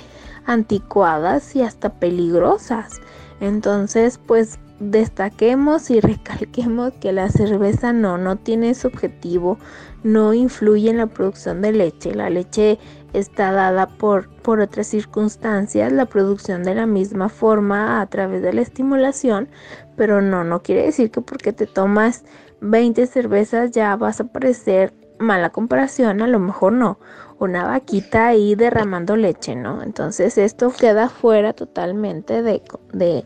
anticuadas 0.47 1.55
y 1.55 1.63
hasta 1.63 1.91
peligrosas. 1.91 3.01
Entonces, 3.41 4.19
pues 4.27 4.59
destaquemos 4.81 5.91
y 5.91 6.01
recalquemos 6.01 6.93
que 7.01 7.13
la 7.13 7.29
cerveza 7.31 7.93
no, 7.93 8.19
no 8.19 8.37
tiene 8.37 8.71
ese 8.71 8.87
objetivo, 8.87 9.59
no 10.03 10.35
influye 10.35 10.91
en 10.91 10.99
la 10.99 11.07
producción 11.07 11.61
de 11.63 11.73
leche. 11.73 12.15
La 12.15 12.31
leche 12.31 12.79
está 13.13 13.53
dada 13.53 13.89
por, 13.89 14.29
por 14.43 14.61
otras 14.61 14.87
circunstancias, 14.87 15.93
la 15.93 16.07
producción 16.07 16.63
de 16.63 16.75
la 16.75 16.87
misma 16.87 17.29
forma 17.29 18.01
a 18.01 18.07
través 18.07 18.43
de 18.43 18.53
la 18.53 18.61
estimulación, 18.61 19.49
pero 19.97 20.21
no, 20.21 20.45
no 20.45 20.63
quiere 20.63 20.85
decir 20.85 21.11
que 21.11 21.21
porque 21.21 21.53
te 21.53 21.67
tomas 21.67 22.25
20 22.61 23.07
cervezas 23.07 23.71
ya 23.71 23.97
vas 23.97 24.21
a 24.21 24.25
parecer 24.25 24.93
mala 25.19 25.51
comparación, 25.51 26.23
a 26.23 26.29
lo 26.29 26.39
mejor 26.39 26.73
no, 26.73 26.99
una 27.39 27.65
vaquita 27.65 28.29
ahí 28.29 28.55
derramando 28.55 29.17
leche, 29.17 29.57
¿no? 29.57 29.83
Entonces 29.83 30.39
esto 30.39 30.73
queda 30.77 31.09
fuera 31.09 31.53
totalmente 31.53 32.43
de, 32.43 32.63
de 32.93 33.25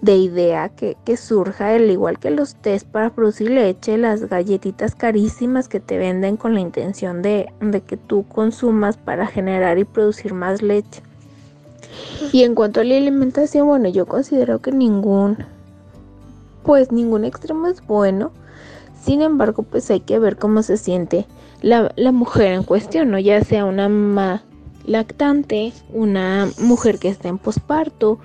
de 0.00 0.16
idea 0.16 0.68
que, 0.68 1.16
surja, 1.16 1.70
al 1.70 1.90
igual 1.90 2.18
que 2.18 2.30
los 2.30 2.54
test 2.54 2.86
para 2.86 3.10
producir 3.10 3.50
leche, 3.50 3.98
las 3.98 4.28
galletitas 4.28 4.94
carísimas 4.94 5.68
que 5.68 5.80
te 5.80 5.98
venden 5.98 6.36
con 6.36 6.54
la 6.54 6.60
intención 6.60 7.20
de, 7.22 7.52
de 7.60 7.80
que 7.80 7.96
tú 7.96 8.24
consumas 8.28 8.96
para 8.96 9.26
generar 9.26 9.78
y 9.78 9.84
producir 9.84 10.34
más 10.34 10.62
leche. 10.62 11.02
Y 12.32 12.44
en 12.44 12.54
cuanto 12.54 12.80
a 12.80 12.84
la 12.84 12.96
alimentación, 12.96 13.66
bueno, 13.66 13.88
yo 13.88 14.06
considero 14.06 14.60
que 14.60 14.70
ningún, 14.70 15.38
pues 16.62 16.92
ningún 16.92 17.24
extremo 17.24 17.66
es 17.66 17.84
bueno. 17.84 18.30
Sin 19.02 19.22
embargo, 19.22 19.62
pues 19.62 19.90
hay 19.90 20.00
que 20.00 20.18
ver 20.18 20.36
cómo 20.36 20.62
se 20.62 20.76
siente 20.76 21.26
la, 21.60 21.92
la 21.96 22.12
mujer 22.12 22.52
en 22.52 22.62
cuestión, 22.62 23.10
¿no? 23.10 23.18
Ya 23.18 23.42
sea 23.42 23.64
una 23.64 23.88
mamá 23.88 24.42
lactante, 24.84 25.72
una 25.92 26.48
mujer 26.60 26.98
que 26.98 27.08
está 27.08 27.28
en 27.28 27.38
posparto, 27.38 28.18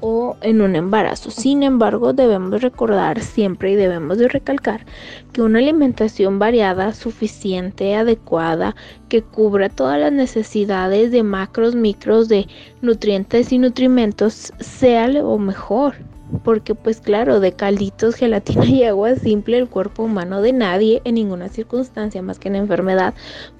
o 0.00 0.36
en 0.42 0.60
un 0.60 0.76
embarazo. 0.76 1.30
Sin 1.30 1.62
embargo, 1.62 2.12
debemos 2.12 2.62
recordar 2.62 3.20
siempre 3.20 3.72
y 3.72 3.74
debemos 3.74 4.18
de 4.18 4.28
recalcar 4.28 4.84
que 5.32 5.42
una 5.42 5.58
alimentación 5.58 6.38
variada, 6.38 6.92
suficiente, 6.92 7.94
adecuada, 7.94 8.76
que 9.08 9.22
cubra 9.22 9.68
todas 9.68 9.98
las 9.98 10.12
necesidades 10.12 11.10
de 11.10 11.22
macros, 11.22 11.74
micros, 11.74 12.28
de 12.28 12.46
nutrientes 12.82 13.52
y 13.52 13.58
nutrimentos, 13.58 14.52
sea 14.58 15.08
lo 15.08 15.38
mejor 15.38 15.94
porque 16.42 16.74
pues 16.74 17.00
claro, 17.00 17.40
de 17.40 17.52
calditos, 17.52 18.14
gelatina 18.14 18.66
y 18.66 18.84
agua 18.84 19.16
simple 19.16 19.58
el 19.58 19.68
cuerpo 19.68 20.04
humano 20.04 20.40
de 20.40 20.52
nadie 20.52 21.02
en 21.04 21.14
ninguna 21.14 21.48
circunstancia 21.48 22.22
más 22.22 22.38
que 22.38 22.48
en 22.48 22.56
enfermedad 22.56 23.14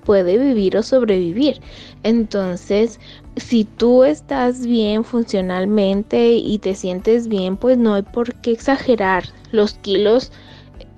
puede 0.04 0.38
vivir 0.38 0.76
o 0.76 0.82
sobrevivir. 0.82 1.60
Entonces, 2.02 3.00
si 3.36 3.64
tú 3.64 4.04
estás 4.04 4.66
bien 4.66 5.04
funcionalmente 5.04 6.32
y 6.32 6.58
te 6.58 6.74
sientes 6.74 7.28
bien, 7.28 7.56
pues 7.56 7.78
no 7.78 7.94
hay 7.94 8.02
por 8.02 8.34
qué 8.36 8.52
exagerar 8.52 9.24
los 9.52 9.74
kilos 9.74 10.32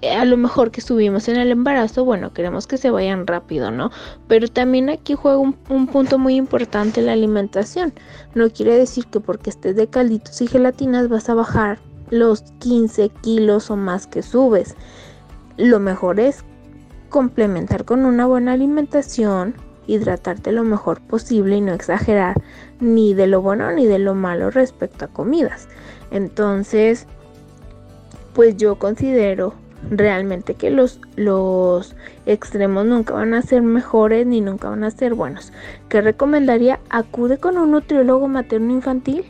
a 0.02 0.24
lo 0.24 0.36
mejor 0.36 0.70
que 0.70 0.80
subimos 0.80 1.28
en 1.28 1.36
el 1.36 1.50
embarazo, 1.50 2.04
bueno, 2.04 2.32
queremos 2.32 2.66
que 2.66 2.76
se 2.76 2.90
vayan 2.90 3.26
rápido, 3.26 3.70
¿no? 3.70 3.90
Pero 4.28 4.48
también 4.48 4.90
aquí 4.90 5.14
juega 5.14 5.38
un, 5.38 5.54
punto 5.86 6.18
muy 6.18 6.36
importante 6.36 7.00
la 7.00 7.12
alimentación. 7.12 7.94
No 8.34 8.50
quiere 8.50 8.76
decir 8.76 9.06
que 9.06 9.20
porque 9.20 9.50
estés 9.50 9.74
de 9.74 9.88
calditos 9.88 10.40
y 10.42 10.46
gelatinas 10.46 11.08
vas 11.08 11.30
a 11.30 11.34
bajar 11.34 11.78
los 12.10 12.42
15 12.60 13.08
kilos 13.22 13.70
o 13.70 13.76
más 13.76 14.06
que 14.06 14.22
subes. 14.22 14.74
Lo 15.56 15.80
mejor 15.80 16.20
es 16.20 16.44
complementar 17.08 17.84
con 17.84 18.04
una 18.04 18.26
buena 18.26 18.52
alimentación, 18.52 19.54
hidratarte 19.86 20.52
lo 20.52 20.64
mejor 20.64 21.00
posible 21.00 21.56
y 21.56 21.60
no 21.62 21.72
exagerar 21.72 22.34
ni 22.80 23.14
de 23.14 23.26
lo 23.26 23.40
bueno 23.40 23.72
ni 23.72 23.86
de 23.86 23.98
lo 23.98 24.14
malo 24.14 24.50
respecto 24.50 25.06
a 25.06 25.08
comidas. 25.08 25.68
Entonces, 26.10 27.06
pues 28.34 28.56
yo 28.58 28.78
considero 28.78 29.54
realmente 29.90 30.54
que 30.54 30.70
los, 30.70 31.00
los 31.16 31.94
extremos 32.24 32.86
nunca 32.86 33.14
van 33.14 33.34
a 33.34 33.42
ser 33.42 33.62
mejores 33.62 34.26
ni 34.26 34.40
nunca 34.40 34.68
van 34.70 34.84
a 34.84 34.90
ser 34.90 35.14
buenos. 35.14 35.52
¿Qué 35.88 36.00
recomendaría? 36.00 36.80
Acude 36.90 37.38
con 37.38 37.58
un 37.58 37.70
nutriólogo 37.70 38.28
materno 38.28 38.72
infantil. 38.72 39.24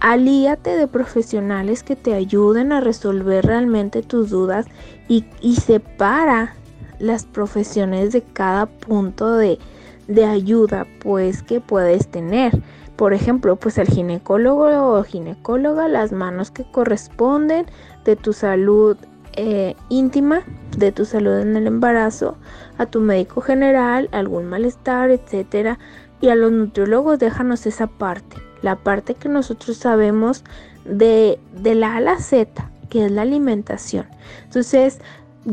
Alíate 0.00 0.76
de 0.76 0.86
profesionales 0.86 1.82
que 1.82 1.96
te 1.96 2.14
ayuden 2.14 2.70
a 2.70 2.80
resolver 2.80 3.44
realmente 3.44 4.02
tus 4.02 4.30
dudas 4.30 4.66
y, 5.08 5.24
separa 5.56 6.54
las 7.00 7.24
profesiones 7.24 8.12
de 8.12 8.22
cada 8.22 8.66
punto 8.66 9.34
de, 9.34 9.58
de 10.06 10.24
ayuda 10.24 10.86
pues 11.00 11.42
que 11.42 11.60
puedes 11.60 12.06
tener. 12.08 12.62
Por 12.94 13.12
ejemplo, 13.12 13.56
pues 13.56 13.78
el 13.78 13.88
ginecólogo 13.88 14.66
o 14.66 15.02
ginecóloga, 15.02 15.88
las 15.88 16.12
manos 16.12 16.50
que 16.50 16.64
corresponden 16.70 17.66
de 18.04 18.16
tu 18.16 18.32
salud 18.32 18.96
eh, 19.40 19.76
íntima 19.88 20.42
de 20.76 20.90
tu 20.90 21.04
salud 21.04 21.38
en 21.38 21.56
el 21.56 21.68
embarazo, 21.68 22.36
a 22.76 22.86
tu 22.86 23.00
médico 23.00 23.40
general, 23.40 24.08
algún 24.10 24.46
malestar, 24.46 25.10
etcétera, 25.10 25.78
y 26.20 26.30
a 26.30 26.34
los 26.34 26.50
nutriólogos 26.50 27.20
déjanos 27.20 27.64
esa 27.64 27.86
parte, 27.86 28.36
la 28.62 28.74
parte 28.74 29.14
que 29.14 29.28
nosotros 29.28 29.76
sabemos 29.76 30.42
de, 30.84 31.38
de 31.52 31.76
la 31.76 31.92
A 31.92 31.96
a 31.98 32.00
la 32.00 32.18
Z, 32.18 32.68
que 32.90 33.06
es 33.06 33.12
la 33.12 33.22
alimentación. 33.22 34.06
Entonces, 34.42 34.98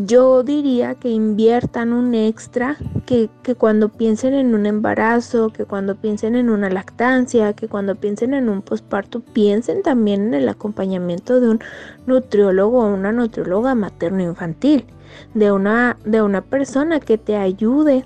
yo 0.03 0.43
diría 0.43 0.95
que 0.95 1.09
inviertan 1.09 1.93
un 1.93 2.13
extra, 2.13 2.75
que, 3.05 3.29
cuando 3.57 3.89
piensen 3.89 4.33
en 4.33 4.53
un 4.53 4.65
embarazo, 4.65 5.51
que 5.51 5.63
cuando 5.63 5.95
piensen 5.95 6.35
en 6.35 6.49
una 6.49 6.69
lactancia, 6.69 7.53
que 7.53 7.69
cuando 7.69 7.95
piensen 7.95 8.33
en 8.33 8.49
un 8.49 8.61
posparto, 8.61 9.21
piensen 9.21 9.83
también 9.83 10.27
en 10.27 10.33
el 10.33 10.49
acompañamiento 10.49 11.39
de 11.39 11.49
un 11.49 11.59
nutriólogo 12.07 12.83
o 12.83 12.93
una 12.93 13.13
nutrióloga 13.13 13.73
materno-infantil, 13.73 14.85
de 15.33 15.53
una, 15.53 15.97
de 16.03 16.21
una 16.21 16.41
persona 16.41 16.99
que 16.99 17.17
te 17.17 17.37
ayude 17.37 18.03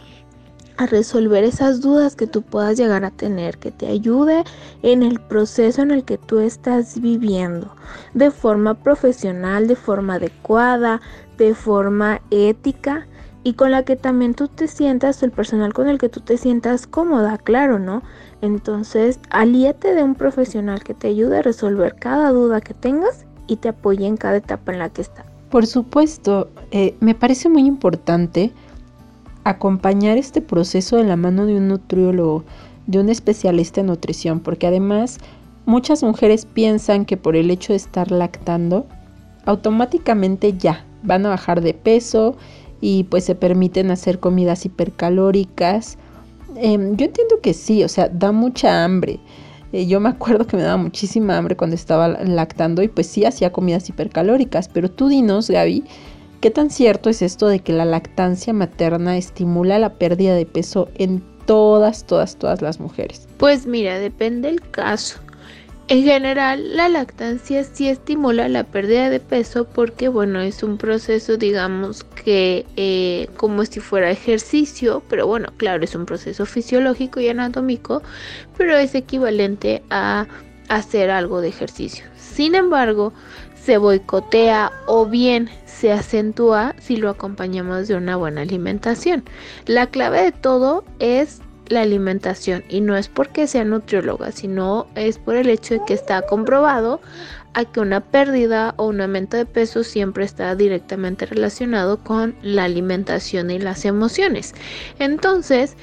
a 0.77 0.85
resolver 0.85 1.43
esas 1.43 1.81
dudas 1.81 2.15
que 2.15 2.27
tú 2.27 2.41
puedas 2.41 2.77
llegar 2.77 3.03
a 3.03 3.11
tener, 3.11 3.57
que 3.57 3.71
te 3.71 3.87
ayude 3.87 4.45
en 4.81 5.03
el 5.03 5.19
proceso 5.19 5.81
en 5.81 5.91
el 5.91 6.05
que 6.05 6.17
tú 6.17 6.39
estás 6.39 7.01
viviendo, 7.01 7.75
de 8.13 8.31
forma 8.31 8.75
profesional, 8.75 9.67
de 9.67 9.75
forma 9.75 10.13
adecuada, 10.13 11.01
de 11.39 11.55
forma 11.55 12.21
ética 12.29 13.07
y 13.43 13.53
con 13.53 13.71
la 13.71 13.83
que 13.83 13.95
también 13.95 14.35
tú 14.35 14.47
te 14.47 14.67
sientas, 14.67 15.23
el 15.23 15.31
personal 15.31 15.73
con 15.73 15.87
el 15.87 15.97
que 15.97 16.09
tú 16.09 16.19
te 16.19 16.37
sientas 16.37 16.85
cómoda, 16.85 17.37
claro, 17.37 17.79
¿no? 17.79 18.03
Entonces, 18.41 19.19
alíate 19.29 19.95
de 19.95 20.03
un 20.03 20.15
profesional 20.15 20.83
que 20.83 20.93
te 20.93 21.07
ayude 21.07 21.39
a 21.39 21.41
resolver 21.41 21.95
cada 21.95 22.31
duda 22.31 22.61
que 22.61 22.73
tengas 22.73 23.25
y 23.47 23.55
te 23.55 23.69
apoye 23.69 24.05
en 24.05 24.17
cada 24.17 24.37
etapa 24.37 24.73
en 24.73 24.79
la 24.79 24.89
que 24.89 25.01
está. 25.01 25.25
Por 25.49 25.65
supuesto, 25.65 26.49
eh, 26.71 26.95
me 26.99 27.15
parece 27.15 27.49
muy 27.49 27.65
importante 27.65 28.51
acompañar 29.45 30.17
este 30.17 30.41
proceso 30.41 30.97
de 30.97 31.05
la 31.05 31.15
mano 31.15 31.45
de 31.45 31.55
un 31.55 31.69
nutriólogo, 31.69 32.43
de 32.87 32.99
un 32.99 33.09
especialista 33.09 33.81
en 33.81 33.87
nutrición, 33.87 34.41
porque 34.41 34.67
además 34.67 35.17
muchas 35.65 36.03
mujeres 36.03 36.45
piensan 36.45 37.05
que 37.05 37.17
por 37.17 37.35
el 37.35 37.49
hecho 37.49 37.73
de 37.73 37.77
estar 37.77 38.11
lactando, 38.11 38.85
automáticamente 39.45 40.53
ya 40.53 40.85
van 41.03 41.25
a 41.25 41.29
bajar 41.29 41.61
de 41.61 41.73
peso 41.73 42.35
y 42.81 43.03
pues 43.05 43.25
se 43.25 43.35
permiten 43.35 43.91
hacer 43.91 44.19
comidas 44.19 44.65
hipercalóricas. 44.65 45.97
Em, 46.55 46.95
yo 46.95 47.05
entiendo 47.05 47.39
que 47.41 47.53
sí, 47.53 47.83
o 47.83 47.87
sea, 47.89 48.09
da 48.09 48.31
mucha 48.31 48.83
hambre. 48.83 49.19
Eh, 49.71 49.85
yo 49.85 49.99
me 49.99 50.09
acuerdo 50.09 50.47
que 50.47 50.57
me 50.57 50.63
daba 50.63 50.77
muchísima 50.77 51.37
hambre 51.37 51.55
cuando 51.55 51.75
estaba 51.75 52.07
lactando 52.07 52.81
y 52.81 52.87
pues 52.87 53.07
sí 53.07 53.25
hacía 53.25 53.51
comidas 53.51 53.87
hipercalóricas, 53.89 54.67
pero 54.67 54.89
tú 54.89 55.09
dinos, 55.09 55.49
Gaby, 55.49 55.83
¿qué 56.41 56.49
tan 56.49 56.69
cierto 56.69 57.09
es 57.09 57.21
esto 57.21 57.47
de 57.47 57.59
que 57.59 57.73
la 57.73 57.85
lactancia 57.85 58.53
materna 58.53 59.17
estimula 59.17 59.77
la 59.77 59.93
pérdida 59.93 60.33
de 60.33 60.45
peso 60.45 60.89
en 60.95 61.21
todas, 61.45 62.05
todas, 62.05 62.35
todas 62.37 62.61
las 62.61 62.79
mujeres? 62.79 63.27
Pues 63.37 63.67
mira, 63.67 63.99
depende 63.99 64.47
del 64.47 64.61
caso. 64.61 65.19
En 65.91 66.03
general, 66.03 66.77
la 66.77 66.87
lactancia 66.87 67.63
sí 67.63 67.87
estimula 67.89 68.47
la 68.47 68.63
pérdida 68.63 69.09
de 69.09 69.19
peso 69.19 69.65
porque, 69.65 70.07
bueno, 70.07 70.39
es 70.39 70.61
un 70.61 70.77
proceso, 70.77 71.35
digamos, 71.35 72.03
que 72.03 72.67
eh, 72.75 73.27
como 73.37 73.65
si 73.65 73.79
fuera 73.79 74.11
ejercicio, 74.11 75.01
pero 75.09 75.25
bueno, 75.25 75.51
claro, 75.57 75.83
es 75.83 75.95
un 75.95 76.05
proceso 76.05 76.45
fisiológico 76.45 77.19
y 77.21 77.29
anatómico, 77.29 78.03
pero 78.55 78.77
es 78.77 78.93
equivalente 78.93 79.81
a 79.89 80.27
hacer 80.67 81.09
algo 81.09 81.41
de 81.41 81.47
ejercicio. 81.47 82.05
Sin 82.15 82.53
embargo, 82.53 83.11
se 83.55 83.79
boicotea 83.79 84.71
o 84.85 85.07
bien 85.07 85.49
se 85.65 85.91
acentúa 85.91 86.75
si 86.79 86.97
lo 86.97 87.09
acompañamos 87.09 87.87
de 87.87 87.95
una 87.95 88.15
buena 88.15 88.41
alimentación. 88.41 89.23
La 89.65 89.87
clave 89.87 90.21
de 90.21 90.31
todo 90.33 90.83
es 90.99 91.41
la 91.69 91.81
alimentación 91.81 92.63
y 92.67 92.81
no 92.81 92.97
es 92.97 93.07
porque 93.07 93.47
sea 93.47 93.63
nutrióloga, 93.63 94.31
sino 94.31 94.87
es 94.95 95.17
por 95.17 95.35
el 95.35 95.49
hecho 95.49 95.75
de 95.75 95.81
que 95.85 95.93
está 95.93 96.21
comprobado 96.23 96.99
a 97.53 97.65
que 97.65 97.79
una 97.79 98.01
pérdida 98.01 98.73
o 98.77 98.87
un 98.87 99.01
aumento 99.01 99.37
de 99.37 99.45
peso 99.45 99.83
siempre 99.83 100.25
está 100.25 100.55
directamente 100.55 101.25
relacionado 101.25 101.97
con 102.03 102.35
la 102.41 102.65
alimentación 102.65 103.49
y 103.51 103.59
las 103.59 103.85
emociones. 103.85 104.53
Entonces, 104.99 105.75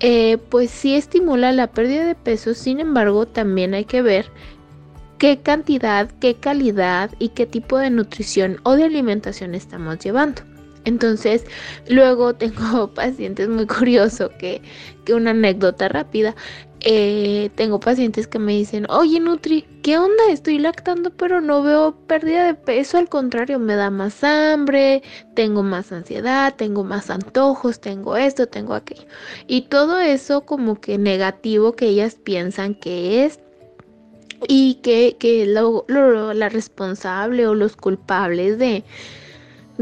eh, 0.00 0.38
pues 0.48 0.70
sí 0.70 0.94
estimula 0.94 1.52
la 1.52 1.68
pérdida 1.68 2.04
de 2.04 2.14
peso, 2.14 2.54
sin 2.54 2.80
embargo, 2.80 3.26
también 3.26 3.74
hay 3.74 3.84
que 3.84 4.02
ver 4.02 4.26
qué 5.18 5.38
cantidad, 5.40 6.10
qué 6.20 6.34
calidad 6.34 7.10
y 7.20 7.28
qué 7.28 7.46
tipo 7.46 7.78
de 7.78 7.90
nutrición 7.90 8.58
o 8.64 8.74
de 8.74 8.84
alimentación 8.84 9.54
estamos 9.54 10.00
llevando. 10.00 10.42
Entonces, 10.84 11.44
luego 11.88 12.34
tengo 12.34 12.88
pacientes 12.94 13.48
muy 13.48 13.66
curiosos 13.66 14.30
que, 14.38 14.62
que 15.04 15.14
una 15.14 15.30
anécdota 15.30 15.88
rápida. 15.88 16.34
Eh, 16.84 17.50
tengo 17.54 17.78
pacientes 17.78 18.26
que 18.26 18.40
me 18.40 18.54
dicen, 18.54 18.86
oye 18.90 19.20
Nutri, 19.20 19.64
¿qué 19.84 19.98
onda? 19.98 20.24
Estoy 20.30 20.58
lactando 20.58 21.10
pero 21.10 21.40
no 21.40 21.62
veo 21.62 21.94
pérdida 22.08 22.44
de 22.44 22.54
peso, 22.54 22.98
al 22.98 23.08
contrario, 23.08 23.60
me 23.60 23.76
da 23.76 23.88
más 23.90 24.24
hambre, 24.24 25.04
tengo 25.34 25.62
más 25.62 25.92
ansiedad, 25.92 26.56
tengo 26.56 26.82
más 26.82 27.08
antojos, 27.08 27.80
tengo 27.80 28.16
esto, 28.16 28.48
tengo 28.48 28.74
aquello. 28.74 29.04
Y 29.46 29.62
todo 29.62 30.00
eso 30.00 30.40
como 30.40 30.80
que 30.80 30.98
negativo 30.98 31.74
que 31.76 31.86
ellas 31.86 32.16
piensan 32.16 32.74
que 32.74 33.26
es 33.26 33.38
y 34.48 34.74
que, 34.82 35.16
que 35.20 35.46
lo, 35.46 35.84
la 36.34 36.48
responsable 36.48 37.46
o 37.46 37.54
los 37.54 37.76
culpables 37.76 38.58
de, 38.58 38.82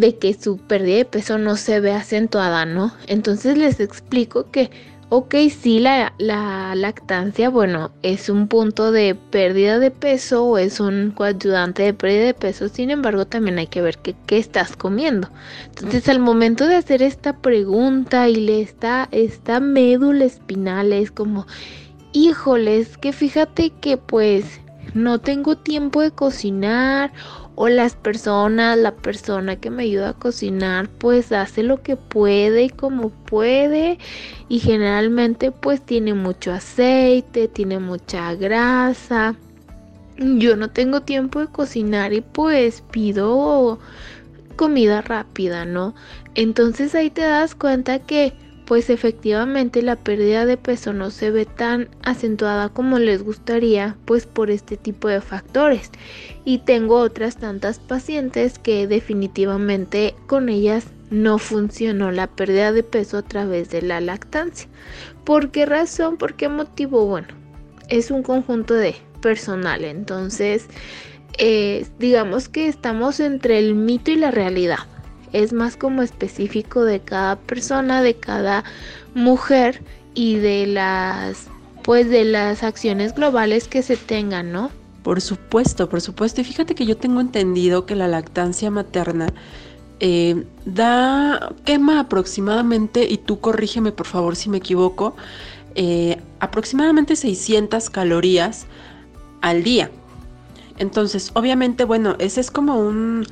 de 0.00 0.16
que 0.16 0.34
su 0.34 0.56
pérdida 0.56 0.96
de 0.96 1.04
peso 1.04 1.38
no 1.38 1.56
se 1.56 1.80
ve 1.80 1.92
acentuada, 1.92 2.64
¿no? 2.64 2.92
Entonces 3.06 3.56
les 3.56 3.80
explico 3.80 4.50
que, 4.50 4.70
ok, 5.10 5.34
sí, 5.50 5.78
la, 5.78 6.14
la 6.18 6.74
lactancia, 6.74 7.50
bueno, 7.50 7.90
es 8.02 8.28
un 8.28 8.48
punto 8.48 8.92
de 8.92 9.14
pérdida 9.14 9.78
de 9.78 9.90
peso 9.90 10.44
o 10.44 10.58
es 10.58 10.80
un 10.80 11.10
coayudante 11.10 11.82
de 11.82 11.94
pérdida 11.94 12.24
de 12.24 12.34
peso, 12.34 12.68
sin 12.68 12.90
embargo, 12.90 13.26
también 13.26 13.58
hay 13.58 13.66
que 13.66 13.82
ver 13.82 13.98
qué 13.98 14.38
estás 14.38 14.74
comiendo. 14.74 15.28
Entonces, 15.66 16.08
al 16.08 16.18
momento 16.18 16.66
de 16.66 16.76
hacer 16.76 17.02
esta 17.02 17.36
pregunta 17.36 18.28
y 18.28 18.36
le 18.36 18.62
está 18.62 19.08
esta 19.12 19.60
médula 19.60 20.24
espinal, 20.24 20.92
es 20.92 21.10
como, 21.10 21.46
híjoles, 22.12 22.96
que 22.96 23.12
fíjate 23.12 23.70
que 23.70 23.96
pues 23.96 24.60
no 24.94 25.20
tengo 25.20 25.56
tiempo 25.56 26.00
de 26.00 26.10
cocinar 26.10 27.12
o 27.62 27.68
las 27.68 27.94
personas, 27.94 28.78
la 28.78 28.92
persona 28.92 29.56
que 29.56 29.68
me 29.68 29.82
ayuda 29.82 30.08
a 30.08 30.14
cocinar, 30.14 30.88
pues 30.88 31.30
hace 31.30 31.62
lo 31.62 31.82
que 31.82 31.94
puede 31.94 32.62
y 32.62 32.70
como 32.70 33.10
puede 33.10 33.98
y 34.48 34.60
generalmente 34.60 35.52
pues 35.52 35.82
tiene 35.82 36.14
mucho 36.14 36.52
aceite, 36.52 37.48
tiene 37.48 37.78
mucha 37.78 38.34
grasa. 38.34 39.34
Yo 40.16 40.56
no 40.56 40.70
tengo 40.70 41.02
tiempo 41.02 41.40
de 41.40 41.48
cocinar 41.48 42.14
y 42.14 42.22
pues 42.22 42.82
pido 42.90 43.78
comida 44.56 45.02
rápida, 45.02 45.66
¿no? 45.66 45.94
Entonces 46.34 46.94
ahí 46.94 47.10
te 47.10 47.20
das 47.20 47.54
cuenta 47.54 47.98
que 47.98 48.32
pues 48.70 48.88
efectivamente 48.88 49.82
la 49.82 49.96
pérdida 49.96 50.46
de 50.46 50.56
peso 50.56 50.92
no 50.92 51.10
se 51.10 51.32
ve 51.32 51.44
tan 51.44 51.88
acentuada 52.04 52.68
como 52.68 53.00
les 53.00 53.24
gustaría, 53.24 53.96
pues 54.04 54.26
por 54.26 54.48
este 54.48 54.76
tipo 54.76 55.08
de 55.08 55.20
factores. 55.20 55.90
Y 56.44 56.58
tengo 56.58 57.00
otras 57.00 57.36
tantas 57.36 57.80
pacientes 57.80 58.60
que 58.60 58.86
definitivamente 58.86 60.14
con 60.28 60.48
ellas 60.48 60.86
no 61.10 61.38
funcionó 61.38 62.12
la 62.12 62.28
pérdida 62.28 62.70
de 62.70 62.84
peso 62.84 63.18
a 63.18 63.22
través 63.22 63.70
de 63.70 63.82
la 63.82 64.00
lactancia. 64.00 64.68
¿Por 65.24 65.50
qué 65.50 65.66
razón? 65.66 66.16
¿Por 66.16 66.34
qué 66.34 66.48
motivo? 66.48 67.06
Bueno, 67.06 67.26
es 67.88 68.12
un 68.12 68.22
conjunto 68.22 68.74
de 68.74 68.94
personal, 69.20 69.82
entonces 69.84 70.68
eh, 71.38 71.88
digamos 71.98 72.48
que 72.48 72.68
estamos 72.68 73.18
entre 73.18 73.58
el 73.58 73.74
mito 73.74 74.12
y 74.12 74.14
la 74.14 74.30
realidad 74.30 74.78
es 75.32 75.52
más 75.52 75.76
como 75.76 76.02
específico 76.02 76.84
de 76.84 77.00
cada 77.00 77.36
persona, 77.36 78.02
de 78.02 78.14
cada 78.14 78.64
mujer 79.14 79.82
y 80.14 80.36
de 80.36 80.66
las 80.66 81.48
pues 81.82 82.10
de 82.10 82.24
las 82.24 82.62
acciones 82.62 83.14
globales 83.14 83.66
que 83.66 83.82
se 83.82 83.96
tengan, 83.96 84.52
¿no? 84.52 84.70
Por 85.02 85.20
supuesto, 85.20 85.88
por 85.88 86.00
supuesto. 86.00 86.40
Y 86.40 86.44
fíjate 86.44 86.74
que 86.74 86.84
yo 86.84 86.96
tengo 86.96 87.20
entendido 87.20 87.86
que 87.86 87.96
la 87.96 88.06
lactancia 88.06 88.70
materna 88.70 89.28
eh, 89.98 90.44
da, 90.66 91.52
quema 91.64 92.00
aproximadamente, 92.00 93.06
y 93.08 93.16
tú 93.16 93.40
corrígeme 93.40 93.92
por 93.92 94.06
favor 94.06 94.36
si 94.36 94.50
me 94.50 94.58
equivoco, 94.58 95.16
eh, 95.74 96.20
aproximadamente 96.38 97.16
600 97.16 97.88
calorías 97.90 98.66
al 99.40 99.62
día. 99.62 99.90
Entonces, 100.78 101.30
obviamente, 101.34 101.84
bueno, 101.84 102.16
ese 102.18 102.40
es 102.40 102.50
como 102.50 102.78
un, 102.80 103.26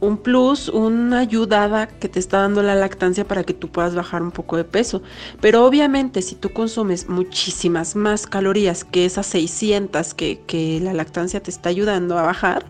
un 0.00 0.18
plus, 0.18 0.68
una 0.68 1.20
ayudada 1.20 1.86
que 1.86 2.08
te 2.08 2.18
está 2.18 2.40
dando 2.40 2.62
la 2.62 2.74
lactancia 2.74 3.26
para 3.26 3.44
que 3.44 3.54
tú 3.54 3.68
puedas 3.68 3.94
bajar 3.94 4.22
un 4.22 4.30
poco 4.30 4.56
de 4.56 4.64
peso. 4.64 5.02
Pero 5.40 5.64
obviamente 5.64 6.22
si 6.22 6.34
tú 6.34 6.50
consumes 6.52 7.08
muchísimas 7.08 7.96
más 7.96 8.26
calorías 8.26 8.84
que 8.84 9.06
esas 9.06 9.26
600 9.26 10.14
que, 10.14 10.40
que 10.46 10.80
la 10.80 10.92
lactancia 10.92 11.42
te 11.42 11.50
está 11.50 11.70
ayudando 11.70 12.18
a 12.18 12.22
bajar, 12.22 12.66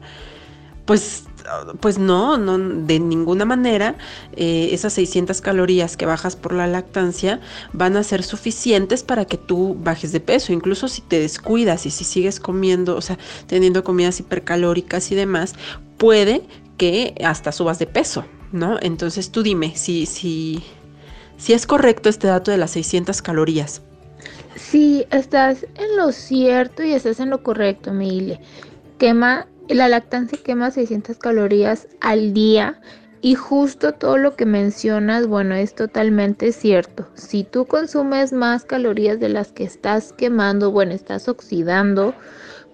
pues 0.85 1.25
pues 1.81 1.99
no, 1.99 2.39
no, 2.39 2.59
de 2.59 2.99
ninguna 2.99 3.45
manera 3.45 3.97
eh, 4.37 4.71
esas 4.73 4.93
600 4.95 5.41
calorías 5.41 5.97
que 5.97 6.07
bajas 6.07 6.37
por 6.37 6.53
la 6.53 6.67
lactancia 6.67 7.41
van 7.73 7.97
a 7.97 8.03
ser 8.03 8.23
suficientes 8.23 9.03
para 9.03 9.25
que 9.25 9.37
tú 9.37 9.77
bajes 9.79 10.13
de 10.13 10.21
peso. 10.21 10.53
Incluso 10.53 10.89
si 10.89 11.03
te 11.03 11.21
descuidas 11.21 11.87
y 11.87 11.91
si 11.91 12.05
sigues 12.05 12.41
comiendo, 12.41 12.97
o 12.97 13.01
sea, 13.01 13.19
teniendo 13.47 13.85
comidas 13.85 14.21
hipercalóricas 14.21 15.11
y 15.13 15.15
demás, 15.15 15.55
puede 15.99 16.43
que 16.77 17.15
hasta 17.25 17.53
subas 17.53 17.79
de 17.79 17.87
peso, 17.87 18.25
¿no? 18.53 18.79
Entonces 18.81 19.31
tú 19.31 19.43
dime 19.43 19.77
si, 19.77 20.07
si, 20.07 20.63
si 21.37 21.53
es 21.53 21.67
correcto 21.67 22.09
este 22.09 22.27
dato 22.27 22.51
de 22.51 22.59
las 22.59 22.73
600 22.73 23.23
calorías. 23.23 23.83
Sí, 24.57 25.07
estás 25.11 25.67
en 25.75 25.97
lo 25.97 26.13
cierto 26.13 26.83
y 26.83 26.93
estás 26.93 27.21
en 27.21 27.31
lo 27.31 27.43
correcto, 27.43 27.93
Mile. 27.93 28.41
Quema, 28.99 29.47
la 29.75 29.89
lactancia 29.89 30.39
quema 30.43 30.71
600 30.71 31.19
calorías 31.19 31.89
al 32.01 32.33
día 32.33 32.81
y 33.21 33.35
justo 33.35 33.93
todo 33.93 34.19
lo 34.19 34.37
que 34.37 34.47
mencionas, 34.47 35.27
bueno, 35.27 35.55
es 35.55 35.75
totalmente 35.75 36.53
cierto. 36.53 37.09
Si 37.15 37.43
tú 37.45 37.67
consumes 37.67 38.33
más 38.33 38.65
calorías 38.65 39.19
de 39.19 39.29
las 39.29 39.53
que 39.53 39.65
estás 39.65 40.13
quemando, 40.13 40.71
bueno, 40.71 40.93
estás 40.93 41.29
oxidando, 41.29 42.15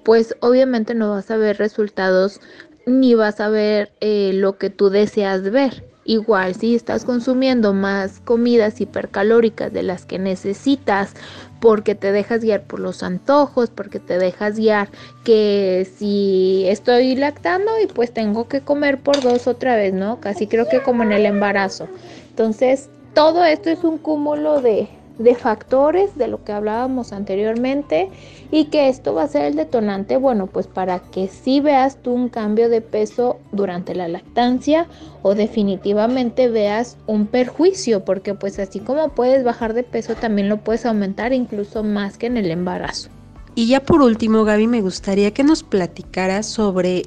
pues 0.04 0.36
obviamente 0.40 0.94
no 0.94 1.10
vas 1.10 1.30
a 1.30 1.36
ver 1.36 1.58
resultados 1.58 2.40
ni 2.86 3.14
vas 3.14 3.40
a 3.40 3.48
ver 3.48 3.92
eh, 4.00 4.32
lo 4.34 4.58
que 4.58 4.68
tú 4.68 4.90
deseas 4.90 5.42
ver. 5.50 5.91
Igual, 6.04 6.56
si 6.56 6.74
estás 6.74 7.04
consumiendo 7.04 7.74
más 7.74 8.20
comidas 8.20 8.80
hipercalóricas 8.80 9.72
de 9.72 9.84
las 9.84 10.04
que 10.04 10.18
necesitas 10.18 11.14
porque 11.60 11.94
te 11.94 12.10
dejas 12.10 12.40
guiar 12.40 12.64
por 12.64 12.80
los 12.80 13.04
antojos, 13.04 13.70
porque 13.70 14.00
te 14.00 14.18
dejas 14.18 14.56
guiar 14.56 14.88
que 15.22 15.88
si 15.96 16.64
estoy 16.66 17.14
lactando 17.14 17.70
y 17.80 17.86
pues 17.86 18.12
tengo 18.12 18.48
que 18.48 18.62
comer 18.62 19.00
por 19.00 19.22
dos 19.22 19.46
otra 19.46 19.76
vez, 19.76 19.94
¿no? 19.94 20.18
Casi 20.18 20.48
creo 20.48 20.68
que 20.68 20.82
como 20.82 21.04
en 21.04 21.12
el 21.12 21.24
embarazo. 21.24 21.86
Entonces, 22.30 22.88
todo 23.14 23.44
esto 23.44 23.70
es 23.70 23.84
un 23.84 23.98
cúmulo 23.98 24.60
de, 24.60 24.88
de 25.18 25.34
factores 25.34 26.16
de 26.16 26.28
lo 26.28 26.42
que 26.44 26.52
hablábamos 26.52 27.12
anteriormente 27.12 28.10
y 28.50 28.66
que 28.66 28.88
esto 28.88 29.14
va 29.14 29.24
a 29.24 29.28
ser 29.28 29.44
el 29.44 29.56
detonante, 29.56 30.16
bueno, 30.16 30.46
pues 30.46 30.66
para 30.66 31.00
que 31.00 31.28
sí 31.28 31.60
veas 31.60 31.96
tú 32.02 32.12
un 32.12 32.28
cambio 32.28 32.68
de 32.68 32.80
peso 32.80 33.38
durante 33.52 33.94
la 33.94 34.08
lactancia 34.08 34.86
o 35.22 35.34
definitivamente 35.34 36.48
veas 36.48 36.96
un 37.06 37.26
perjuicio, 37.26 38.04
porque 38.04 38.34
pues 38.34 38.58
así 38.58 38.80
como 38.80 39.10
puedes 39.10 39.44
bajar 39.44 39.74
de 39.74 39.82
peso, 39.82 40.14
también 40.14 40.48
lo 40.48 40.58
puedes 40.58 40.86
aumentar 40.86 41.32
incluso 41.32 41.82
más 41.82 42.18
que 42.18 42.26
en 42.26 42.36
el 42.36 42.50
embarazo. 42.50 43.10
Y 43.54 43.66
ya 43.66 43.80
por 43.80 44.00
último, 44.00 44.44
Gaby, 44.44 44.66
me 44.66 44.80
gustaría 44.80 45.32
que 45.32 45.44
nos 45.44 45.62
platicaras 45.62 46.46
sobre 46.46 47.04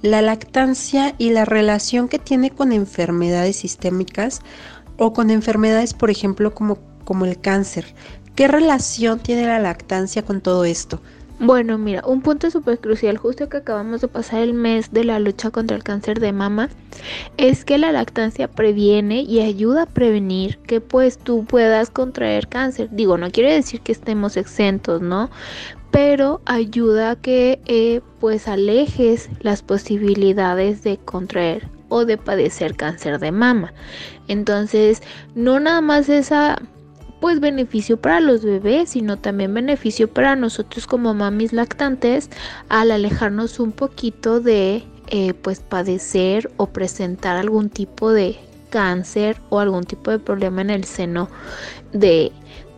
la 0.00 0.20
lactancia 0.20 1.14
y 1.18 1.30
la 1.30 1.44
relación 1.44 2.08
que 2.08 2.18
tiene 2.18 2.50
con 2.50 2.72
enfermedades 2.72 3.56
sistémicas 3.56 4.40
o 4.98 5.12
con 5.12 5.30
enfermedades, 5.30 5.94
por 5.94 6.10
ejemplo, 6.10 6.54
como 6.54 6.78
como 7.04 7.24
el 7.24 7.40
cáncer. 7.40 7.86
¿Qué 8.34 8.48
relación 8.48 9.20
tiene 9.20 9.46
la 9.46 9.58
lactancia 9.58 10.22
con 10.22 10.40
todo 10.40 10.64
esto? 10.64 11.00
Bueno, 11.44 11.76
mira, 11.76 12.02
un 12.06 12.22
punto 12.22 12.52
súper 12.52 12.78
crucial, 12.78 13.16
justo 13.16 13.48
que 13.48 13.56
acabamos 13.56 14.00
de 14.00 14.06
pasar 14.06 14.42
el 14.42 14.54
mes 14.54 14.92
de 14.92 15.02
la 15.02 15.18
lucha 15.18 15.50
contra 15.50 15.76
el 15.76 15.82
cáncer 15.82 16.20
de 16.20 16.32
mama, 16.32 16.68
es 17.36 17.64
que 17.64 17.78
la 17.78 17.90
lactancia 17.90 18.46
previene 18.46 19.22
y 19.22 19.40
ayuda 19.40 19.82
a 19.82 19.86
prevenir 19.86 20.58
que 20.58 20.80
pues 20.80 21.18
tú 21.18 21.44
puedas 21.44 21.90
contraer 21.90 22.46
cáncer. 22.46 22.90
Digo, 22.92 23.18
no 23.18 23.32
quiere 23.32 23.52
decir 23.52 23.80
que 23.80 23.90
estemos 23.90 24.36
exentos, 24.36 25.02
¿no? 25.02 25.30
Pero 25.90 26.40
ayuda 26.44 27.10
a 27.10 27.16
que 27.16 27.60
eh, 27.66 28.02
pues 28.20 28.46
alejes 28.46 29.28
las 29.40 29.62
posibilidades 29.62 30.84
de 30.84 30.98
contraer 30.98 31.68
o 31.88 32.04
de 32.04 32.18
padecer 32.18 32.76
cáncer 32.76 33.18
de 33.18 33.32
mama. 33.32 33.74
Entonces, 34.28 35.02
no 35.34 35.58
nada 35.58 35.80
más 35.80 36.08
esa 36.08 36.62
pues 37.22 37.38
beneficio 37.38 37.98
para 37.98 38.18
los 38.18 38.44
bebés, 38.44 38.90
sino 38.90 39.16
también 39.16 39.54
beneficio 39.54 40.08
para 40.08 40.34
nosotros 40.34 40.88
como 40.88 41.14
mamis 41.14 41.52
lactantes 41.52 42.28
al 42.68 42.90
alejarnos 42.90 43.60
un 43.60 43.70
poquito 43.70 44.40
de 44.40 44.82
eh, 45.06 45.32
pues 45.32 45.60
padecer 45.60 46.50
o 46.56 46.66
presentar 46.66 47.36
algún 47.36 47.70
tipo 47.70 48.10
de 48.10 48.36
cáncer 48.70 49.36
o 49.50 49.60
algún 49.60 49.84
tipo 49.84 50.10
de 50.10 50.18
problema 50.18 50.62
en 50.62 50.70
el 50.70 50.82
seno 50.82 51.28
de, 51.92 52.32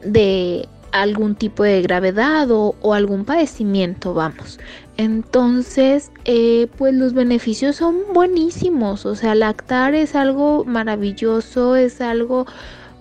de 0.04 0.68
algún 0.92 1.37
tipo 1.37 1.62
de 1.62 1.80
gravedad 1.80 2.46
o, 2.50 2.74
algún 2.92 3.24
padecimiento, 3.24 4.12
vamos. 4.12 4.61
Entonces, 4.98 6.12
eh, 6.26 6.68
pues 6.76 6.92
los 6.92 7.14
beneficios 7.14 7.76
son 7.76 7.96
buenísimos, 8.12 9.07
o 9.07 9.14
sea, 9.14 9.35
lactar 9.35 9.94
es 9.94 10.14
algo 10.14 10.66
maravilloso, 10.66 11.76
es 11.76 12.02
algo 12.02 12.46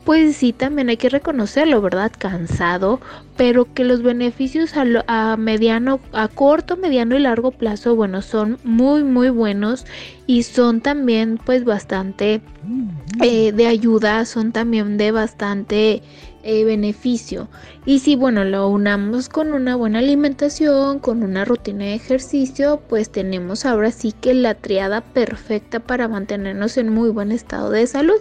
pues 0.06 0.36
sí, 0.36 0.54
también 0.54 0.90
hay 0.90 0.98
que 0.98 1.10
reconocerlo, 1.10 1.82
¿verdad? 1.82 2.12
Cansado, 2.18 3.00
pero 3.38 3.74
que 3.74 3.84
los 3.84 4.04
beneficios 4.04 4.74
a, 4.76 5.38
mediano, 5.38 6.00
a 6.12 6.28
corto, 6.28 6.78
mediano 6.78 7.16
y 7.16 7.20
largo 7.20 7.52
plazo, 7.52 7.96
bueno, 7.96 8.22
son 8.22 8.60
muy, 8.64 9.04
muy 9.04 9.30
buenos 9.30 9.86
y 10.28 10.44
son 10.44 10.82
también 10.82 11.40
pues 11.44 11.64
bastante 11.64 12.42
eh, 13.22 13.52
de 13.52 13.68
ayuda, 13.68 14.26
son 14.26 14.52
también 14.52 14.98
de 14.98 15.12
bastante 15.12 16.02
eh, 16.44 16.66
beneficio. 16.66 17.48
Y 17.86 18.00
si, 18.00 18.16
bueno, 18.18 18.44
lo 18.44 18.68
unamos 18.68 19.30
con 19.30 19.54
una 19.54 19.78
buena 19.78 20.00
alimentación, 20.00 21.00
con 21.00 21.24
una 21.24 21.46
rutina 21.46 21.86
de 21.86 21.96
ejercicio, 21.96 22.82
pues 22.90 23.10
tenemos 23.10 23.66
ahora 23.66 23.92
sí 23.92 24.12
que 24.12 24.34
la 24.34 24.56
triada 24.56 25.00
perfecta 25.00 25.80
para 25.80 26.10
mantenernos 26.10 26.76
en 26.78 26.90
muy 26.90 27.10
buen 27.10 27.32
estado 27.32 27.70
de 27.70 27.88
salud. 27.88 28.20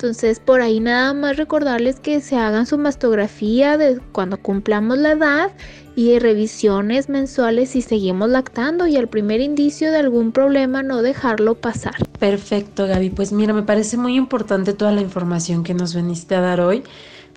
Entonces, 0.00 0.40
por 0.40 0.62
ahí 0.62 0.80
nada 0.80 1.12
más 1.12 1.36
recordarles 1.36 2.00
que 2.00 2.22
se 2.22 2.34
hagan 2.34 2.64
su 2.64 2.78
mastografía 2.78 3.76
de 3.76 4.00
cuando 4.12 4.38
cumplamos 4.38 4.96
la 4.96 5.12
edad 5.12 5.50
y 5.94 6.18
revisiones 6.18 7.10
mensuales 7.10 7.68
si 7.68 7.82
seguimos 7.82 8.30
lactando 8.30 8.86
y 8.86 8.96
al 8.96 9.08
primer 9.08 9.42
indicio 9.42 9.92
de 9.92 9.98
algún 9.98 10.32
problema 10.32 10.82
no 10.82 11.02
dejarlo 11.02 11.54
pasar. 11.54 11.96
Perfecto, 12.18 12.86
Gaby. 12.86 13.10
Pues 13.10 13.30
mira, 13.30 13.52
me 13.52 13.62
parece 13.62 13.98
muy 13.98 14.16
importante 14.16 14.72
toda 14.72 14.90
la 14.90 15.02
información 15.02 15.64
que 15.64 15.74
nos 15.74 15.94
veniste 15.94 16.34
a 16.34 16.40
dar 16.40 16.62
hoy. 16.62 16.82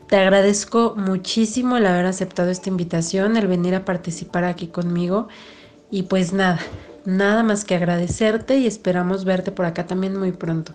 Te 0.08 0.16
agradezco 0.16 0.96
muchísimo 0.96 1.76
el 1.76 1.86
haber 1.86 2.06
aceptado 2.06 2.50
esta 2.50 2.70
invitación, 2.70 3.36
el 3.36 3.48
venir 3.48 3.76
a 3.76 3.84
participar 3.84 4.46
aquí 4.46 4.68
conmigo. 4.68 5.28
Y 5.92 6.04
pues 6.04 6.32
nada, 6.32 6.60
nada 7.04 7.44
más 7.44 7.66
que 7.66 7.76
agradecerte 7.76 8.56
y 8.56 8.68
esperamos 8.68 9.26
verte 9.26 9.52
por 9.52 9.66
acá 9.66 9.86
también 9.86 10.18
muy 10.18 10.32
pronto. 10.32 10.74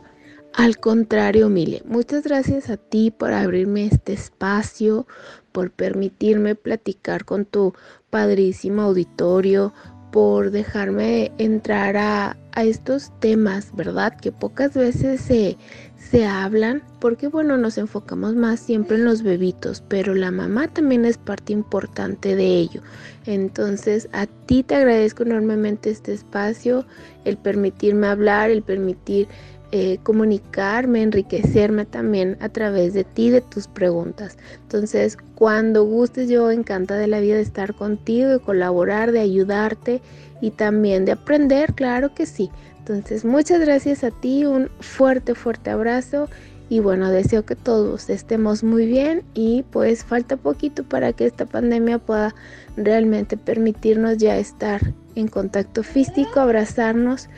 Al 0.54 0.78
contrario, 0.78 1.48
Mile, 1.48 1.82
muchas 1.84 2.24
gracias 2.24 2.68
a 2.68 2.76
ti 2.76 3.10
por 3.10 3.32
abrirme 3.32 3.86
este 3.86 4.12
espacio, 4.12 5.06
por 5.52 5.70
permitirme 5.70 6.54
platicar 6.54 7.24
con 7.24 7.44
tu 7.44 7.74
padrísimo 8.10 8.82
auditorio, 8.82 9.72
por 10.10 10.50
dejarme 10.50 11.32
entrar 11.38 11.96
a, 11.96 12.36
estos 12.56 13.12
temas, 13.20 13.70
¿verdad? 13.76 14.18
Que 14.18 14.32
pocas 14.32 14.74
veces 14.74 15.20
se, 15.20 15.56
se 15.96 16.26
hablan, 16.26 16.82
porque 16.98 17.28
bueno, 17.28 17.56
nos 17.56 17.78
enfocamos 17.78 18.34
más 18.34 18.58
siempre 18.58 18.96
en 18.96 19.04
los 19.04 19.22
bebitos, 19.22 19.84
pero 19.86 20.12
la 20.12 20.32
mamá 20.32 20.66
también 20.66 21.04
es 21.04 21.18
parte 21.18 21.52
importante 21.52 22.34
de 22.34 22.58
ello. 22.58 22.82
Entonces, 23.26 24.08
a 24.12 24.26
ti 24.26 24.64
te 24.64 24.74
agradezco 24.74 25.22
enormemente 25.22 25.90
este 25.90 26.12
espacio, 26.12 26.84
el 27.24 27.36
permitirme 27.36 28.08
hablar, 28.08 28.50
el 28.50 28.62
permitir 28.62 29.28
eh, 29.70 29.98
comunicarme, 30.02 31.02
enriquecerme 31.02 31.84
también 31.84 32.38
a 32.40 32.48
través 32.48 32.94
de 32.94 33.04
ti, 33.04 33.30
de 33.30 33.42
tus 33.42 33.68
preguntas. 33.68 34.38
Entonces, 34.62 35.18
cuando 35.34 35.84
gustes, 35.84 36.28
yo 36.28 36.50
encanta 36.50 36.96
de 36.96 37.06
la 37.06 37.20
vida 37.20 37.36
de 37.36 37.42
estar 37.42 37.74
contigo, 37.74 38.30
de 38.30 38.38
colaborar, 38.38 39.12
de 39.12 39.20
ayudarte 39.20 40.00
y 40.40 40.52
también 40.52 41.04
de 41.04 41.12
aprender, 41.12 41.74
claro 41.74 42.14
que 42.14 42.24
sí. 42.24 42.50
Entonces, 42.78 43.26
muchas 43.26 43.60
gracias 43.60 44.04
a 44.04 44.10
ti, 44.10 44.46
un 44.46 44.70
fuerte, 44.80 45.34
fuerte 45.34 45.68
abrazo 45.68 46.28
y 46.70 46.80
bueno, 46.80 47.10
deseo 47.10 47.44
que 47.44 47.56
todos 47.56 48.10
estemos 48.10 48.62
muy 48.62 48.86
bien 48.86 49.22
y 49.34 49.64
pues 49.70 50.04
falta 50.04 50.36
poquito 50.36 50.84
para 50.84 51.12
que 51.12 51.26
esta 51.26 51.46
pandemia 51.46 51.98
pueda 51.98 52.34
realmente 52.76 53.36
permitirnos 53.36 54.18
ya 54.18 54.38
estar 54.38 54.94
en 55.14 55.28
contacto 55.28 55.82
físico, 55.82 56.40
abrazarnos 56.40 57.28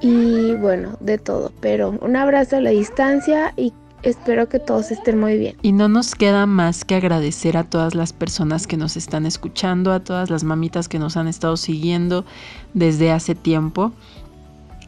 y 0.00 0.54
bueno, 0.54 0.96
de 1.00 1.18
todo. 1.18 1.52
Pero 1.60 1.90
un 2.00 2.16
abrazo 2.16 2.56
a 2.56 2.60
la 2.60 2.70
distancia 2.70 3.52
y 3.56 3.72
espero 4.02 4.48
que 4.48 4.58
todos 4.58 4.90
estén 4.90 5.18
muy 5.18 5.38
bien. 5.38 5.56
Y 5.62 5.72
no 5.72 5.88
nos 5.88 6.14
queda 6.14 6.46
más 6.46 6.84
que 6.84 6.94
agradecer 6.94 7.56
a 7.56 7.64
todas 7.64 7.94
las 7.94 8.12
personas 8.12 8.66
que 8.66 8.76
nos 8.76 8.96
están 8.96 9.26
escuchando, 9.26 9.92
a 9.92 10.00
todas 10.00 10.30
las 10.30 10.44
mamitas 10.44 10.88
que 10.88 10.98
nos 10.98 11.16
han 11.16 11.28
estado 11.28 11.56
siguiendo 11.56 12.24
desde 12.74 13.10
hace 13.10 13.34
tiempo. 13.34 13.92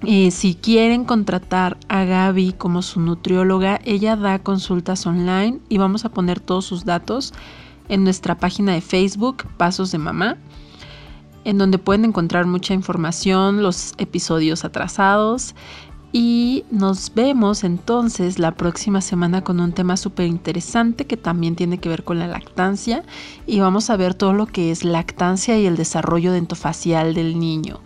Y 0.03 0.31
si 0.31 0.55
quieren 0.55 1.05
contratar 1.05 1.77
a 1.89 2.05
Gaby 2.05 2.55
como 2.55 2.81
su 2.81 3.01
nutrióloga, 3.01 3.81
ella 3.85 4.17
da 4.17 4.39
consultas 4.39 5.07
online 5.07 5.59
y 5.69 5.77
vamos 5.77 6.07
a 6.07 6.09
poner 6.09 6.41
todos 6.41 6.65
sus 6.65 6.87
datos 6.87 7.35
en 7.89 8.05
nuestra 8.05 8.39
página 8.39 8.73
de 8.73 8.81
Facebook, 8.81 9.45
Pasos 9.59 9.93
de 9.93 9.99
Mamá 9.99 10.39
en 11.45 11.59
donde 11.59 11.79
pueden 11.79 12.05
encontrar 12.05 12.47
mucha 12.47 12.75
información, 12.75 13.63
los 13.63 13.95
episodios 13.99 14.65
atrasados 14.65 15.55
y 16.13 16.65
nos 16.73 17.15
vemos 17.15 17.63
entonces 17.63 18.41
la 18.41 18.53
próxima 18.53 19.01
semana 19.01 19.45
con 19.45 19.61
un 19.61 19.73
tema 19.73 19.97
súper 19.97 20.27
interesante 20.27 21.07
que 21.07 21.17
también 21.17 21.55
tiene 21.55 21.79
que 21.79 21.89
ver 21.89 22.03
con 22.03 22.19
la 22.19 22.27
lactancia 22.27 23.05
y 23.47 23.61
vamos 23.61 23.91
a 23.91 23.97
ver 23.97 24.15
todo 24.15 24.33
lo 24.33 24.47
que 24.47 24.73
es 24.73 24.83
lactancia 24.85 25.57
y 25.57 25.67
el 25.67 25.77
desarrollo 25.77 26.33
dentofacial 26.33 27.15
del 27.15 27.39
niño. 27.39 27.81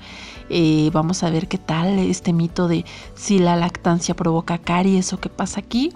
Eh, 0.48 0.90
vamos 0.92 1.22
a 1.22 1.30
ver 1.30 1.48
qué 1.48 1.58
tal 1.58 1.98
este 1.98 2.32
mito 2.32 2.66
de 2.66 2.84
si 3.14 3.38
la 3.38 3.56
lactancia 3.56 4.16
provoca 4.16 4.58
caries 4.58 5.12
o 5.12 5.20
qué 5.20 5.28
pasa 5.28 5.60
aquí. 5.60 5.92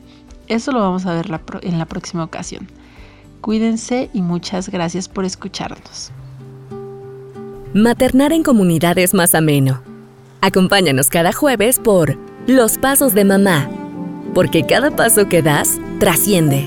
Eso 0.48 0.72
lo 0.72 0.80
vamos 0.80 1.06
a 1.06 1.14
ver 1.14 1.30
en 1.62 1.78
la 1.78 1.86
próxima 1.86 2.24
ocasión. 2.24 2.68
Cuídense 3.40 4.10
y 4.12 4.20
muchas 4.20 4.68
gracias 4.68 5.08
por 5.08 5.24
escucharnos. 5.24 6.12
Maternar 7.74 8.32
en 8.32 8.42
comunidad 8.42 8.96
es 8.96 9.12
más 9.12 9.34
ameno. 9.34 9.82
Acompáñanos 10.40 11.10
cada 11.10 11.34
jueves 11.34 11.78
por 11.78 12.16
Los 12.46 12.78
Pasos 12.78 13.12
de 13.12 13.26
Mamá, 13.26 13.68
porque 14.32 14.64
cada 14.64 14.90
paso 14.90 15.28
que 15.28 15.42
das 15.42 15.78
trasciende. 16.00 16.66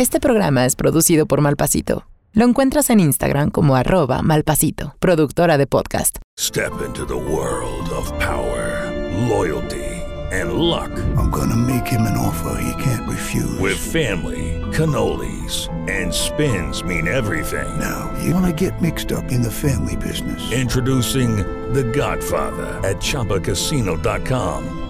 Este 0.00 0.18
programa 0.18 0.64
es 0.64 0.76
producido 0.76 1.26
por 1.26 1.42
Malpasito. 1.42 2.06
Lo 2.32 2.46
encuentras 2.46 2.88
en 2.88 3.00
Instagram 3.00 3.50
como 3.50 3.76
arroba 3.76 4.22
malpasito, 4.22 4.94
productora 4.98 5.58
de 5.58 5.66
podcast. 5.66 6.16
Step 6.38 6.72
into 6.86 7.04
the 7.04 7.12
world 7.12 7.86
of 7.90 8.10
power, 8.12 8.90
loyalty, 9.28 9.84
and 10.32 10.54
luck. 10.54 10.90
I'm 11.18 11.30
gonna 11.30 11.54
make 11.54 11.86
him 11.86 12.06
an 12.06 12.16
offer 12.16 12.56
he 12.62 12.72
can't 12.82 13.06
refuse. 13.06 13.60
With 13.60 13.76
family, 13.76 14.58
cannolis, 14.72 15.68
and 15.86 16.10
spins 16.10 16.82
mean 16.82 17.06
everything. 17.06 17.68
Now, 17.78 18.10
you 18.24 18.32
wanna 18.32 18.54
get 18.54 18.80
mixed 18.80 19.12
up 19.12 19.30
in 19.30 19.42
the 19.42 19.50
family 19.50 19.96
business. 19.96 20.40
Introducing 20.50 21.44
The 21.74 21.84
Godfather 21.84 22.80
at 22.88 23.02
ChumbaCasino.com. 23.02 24.89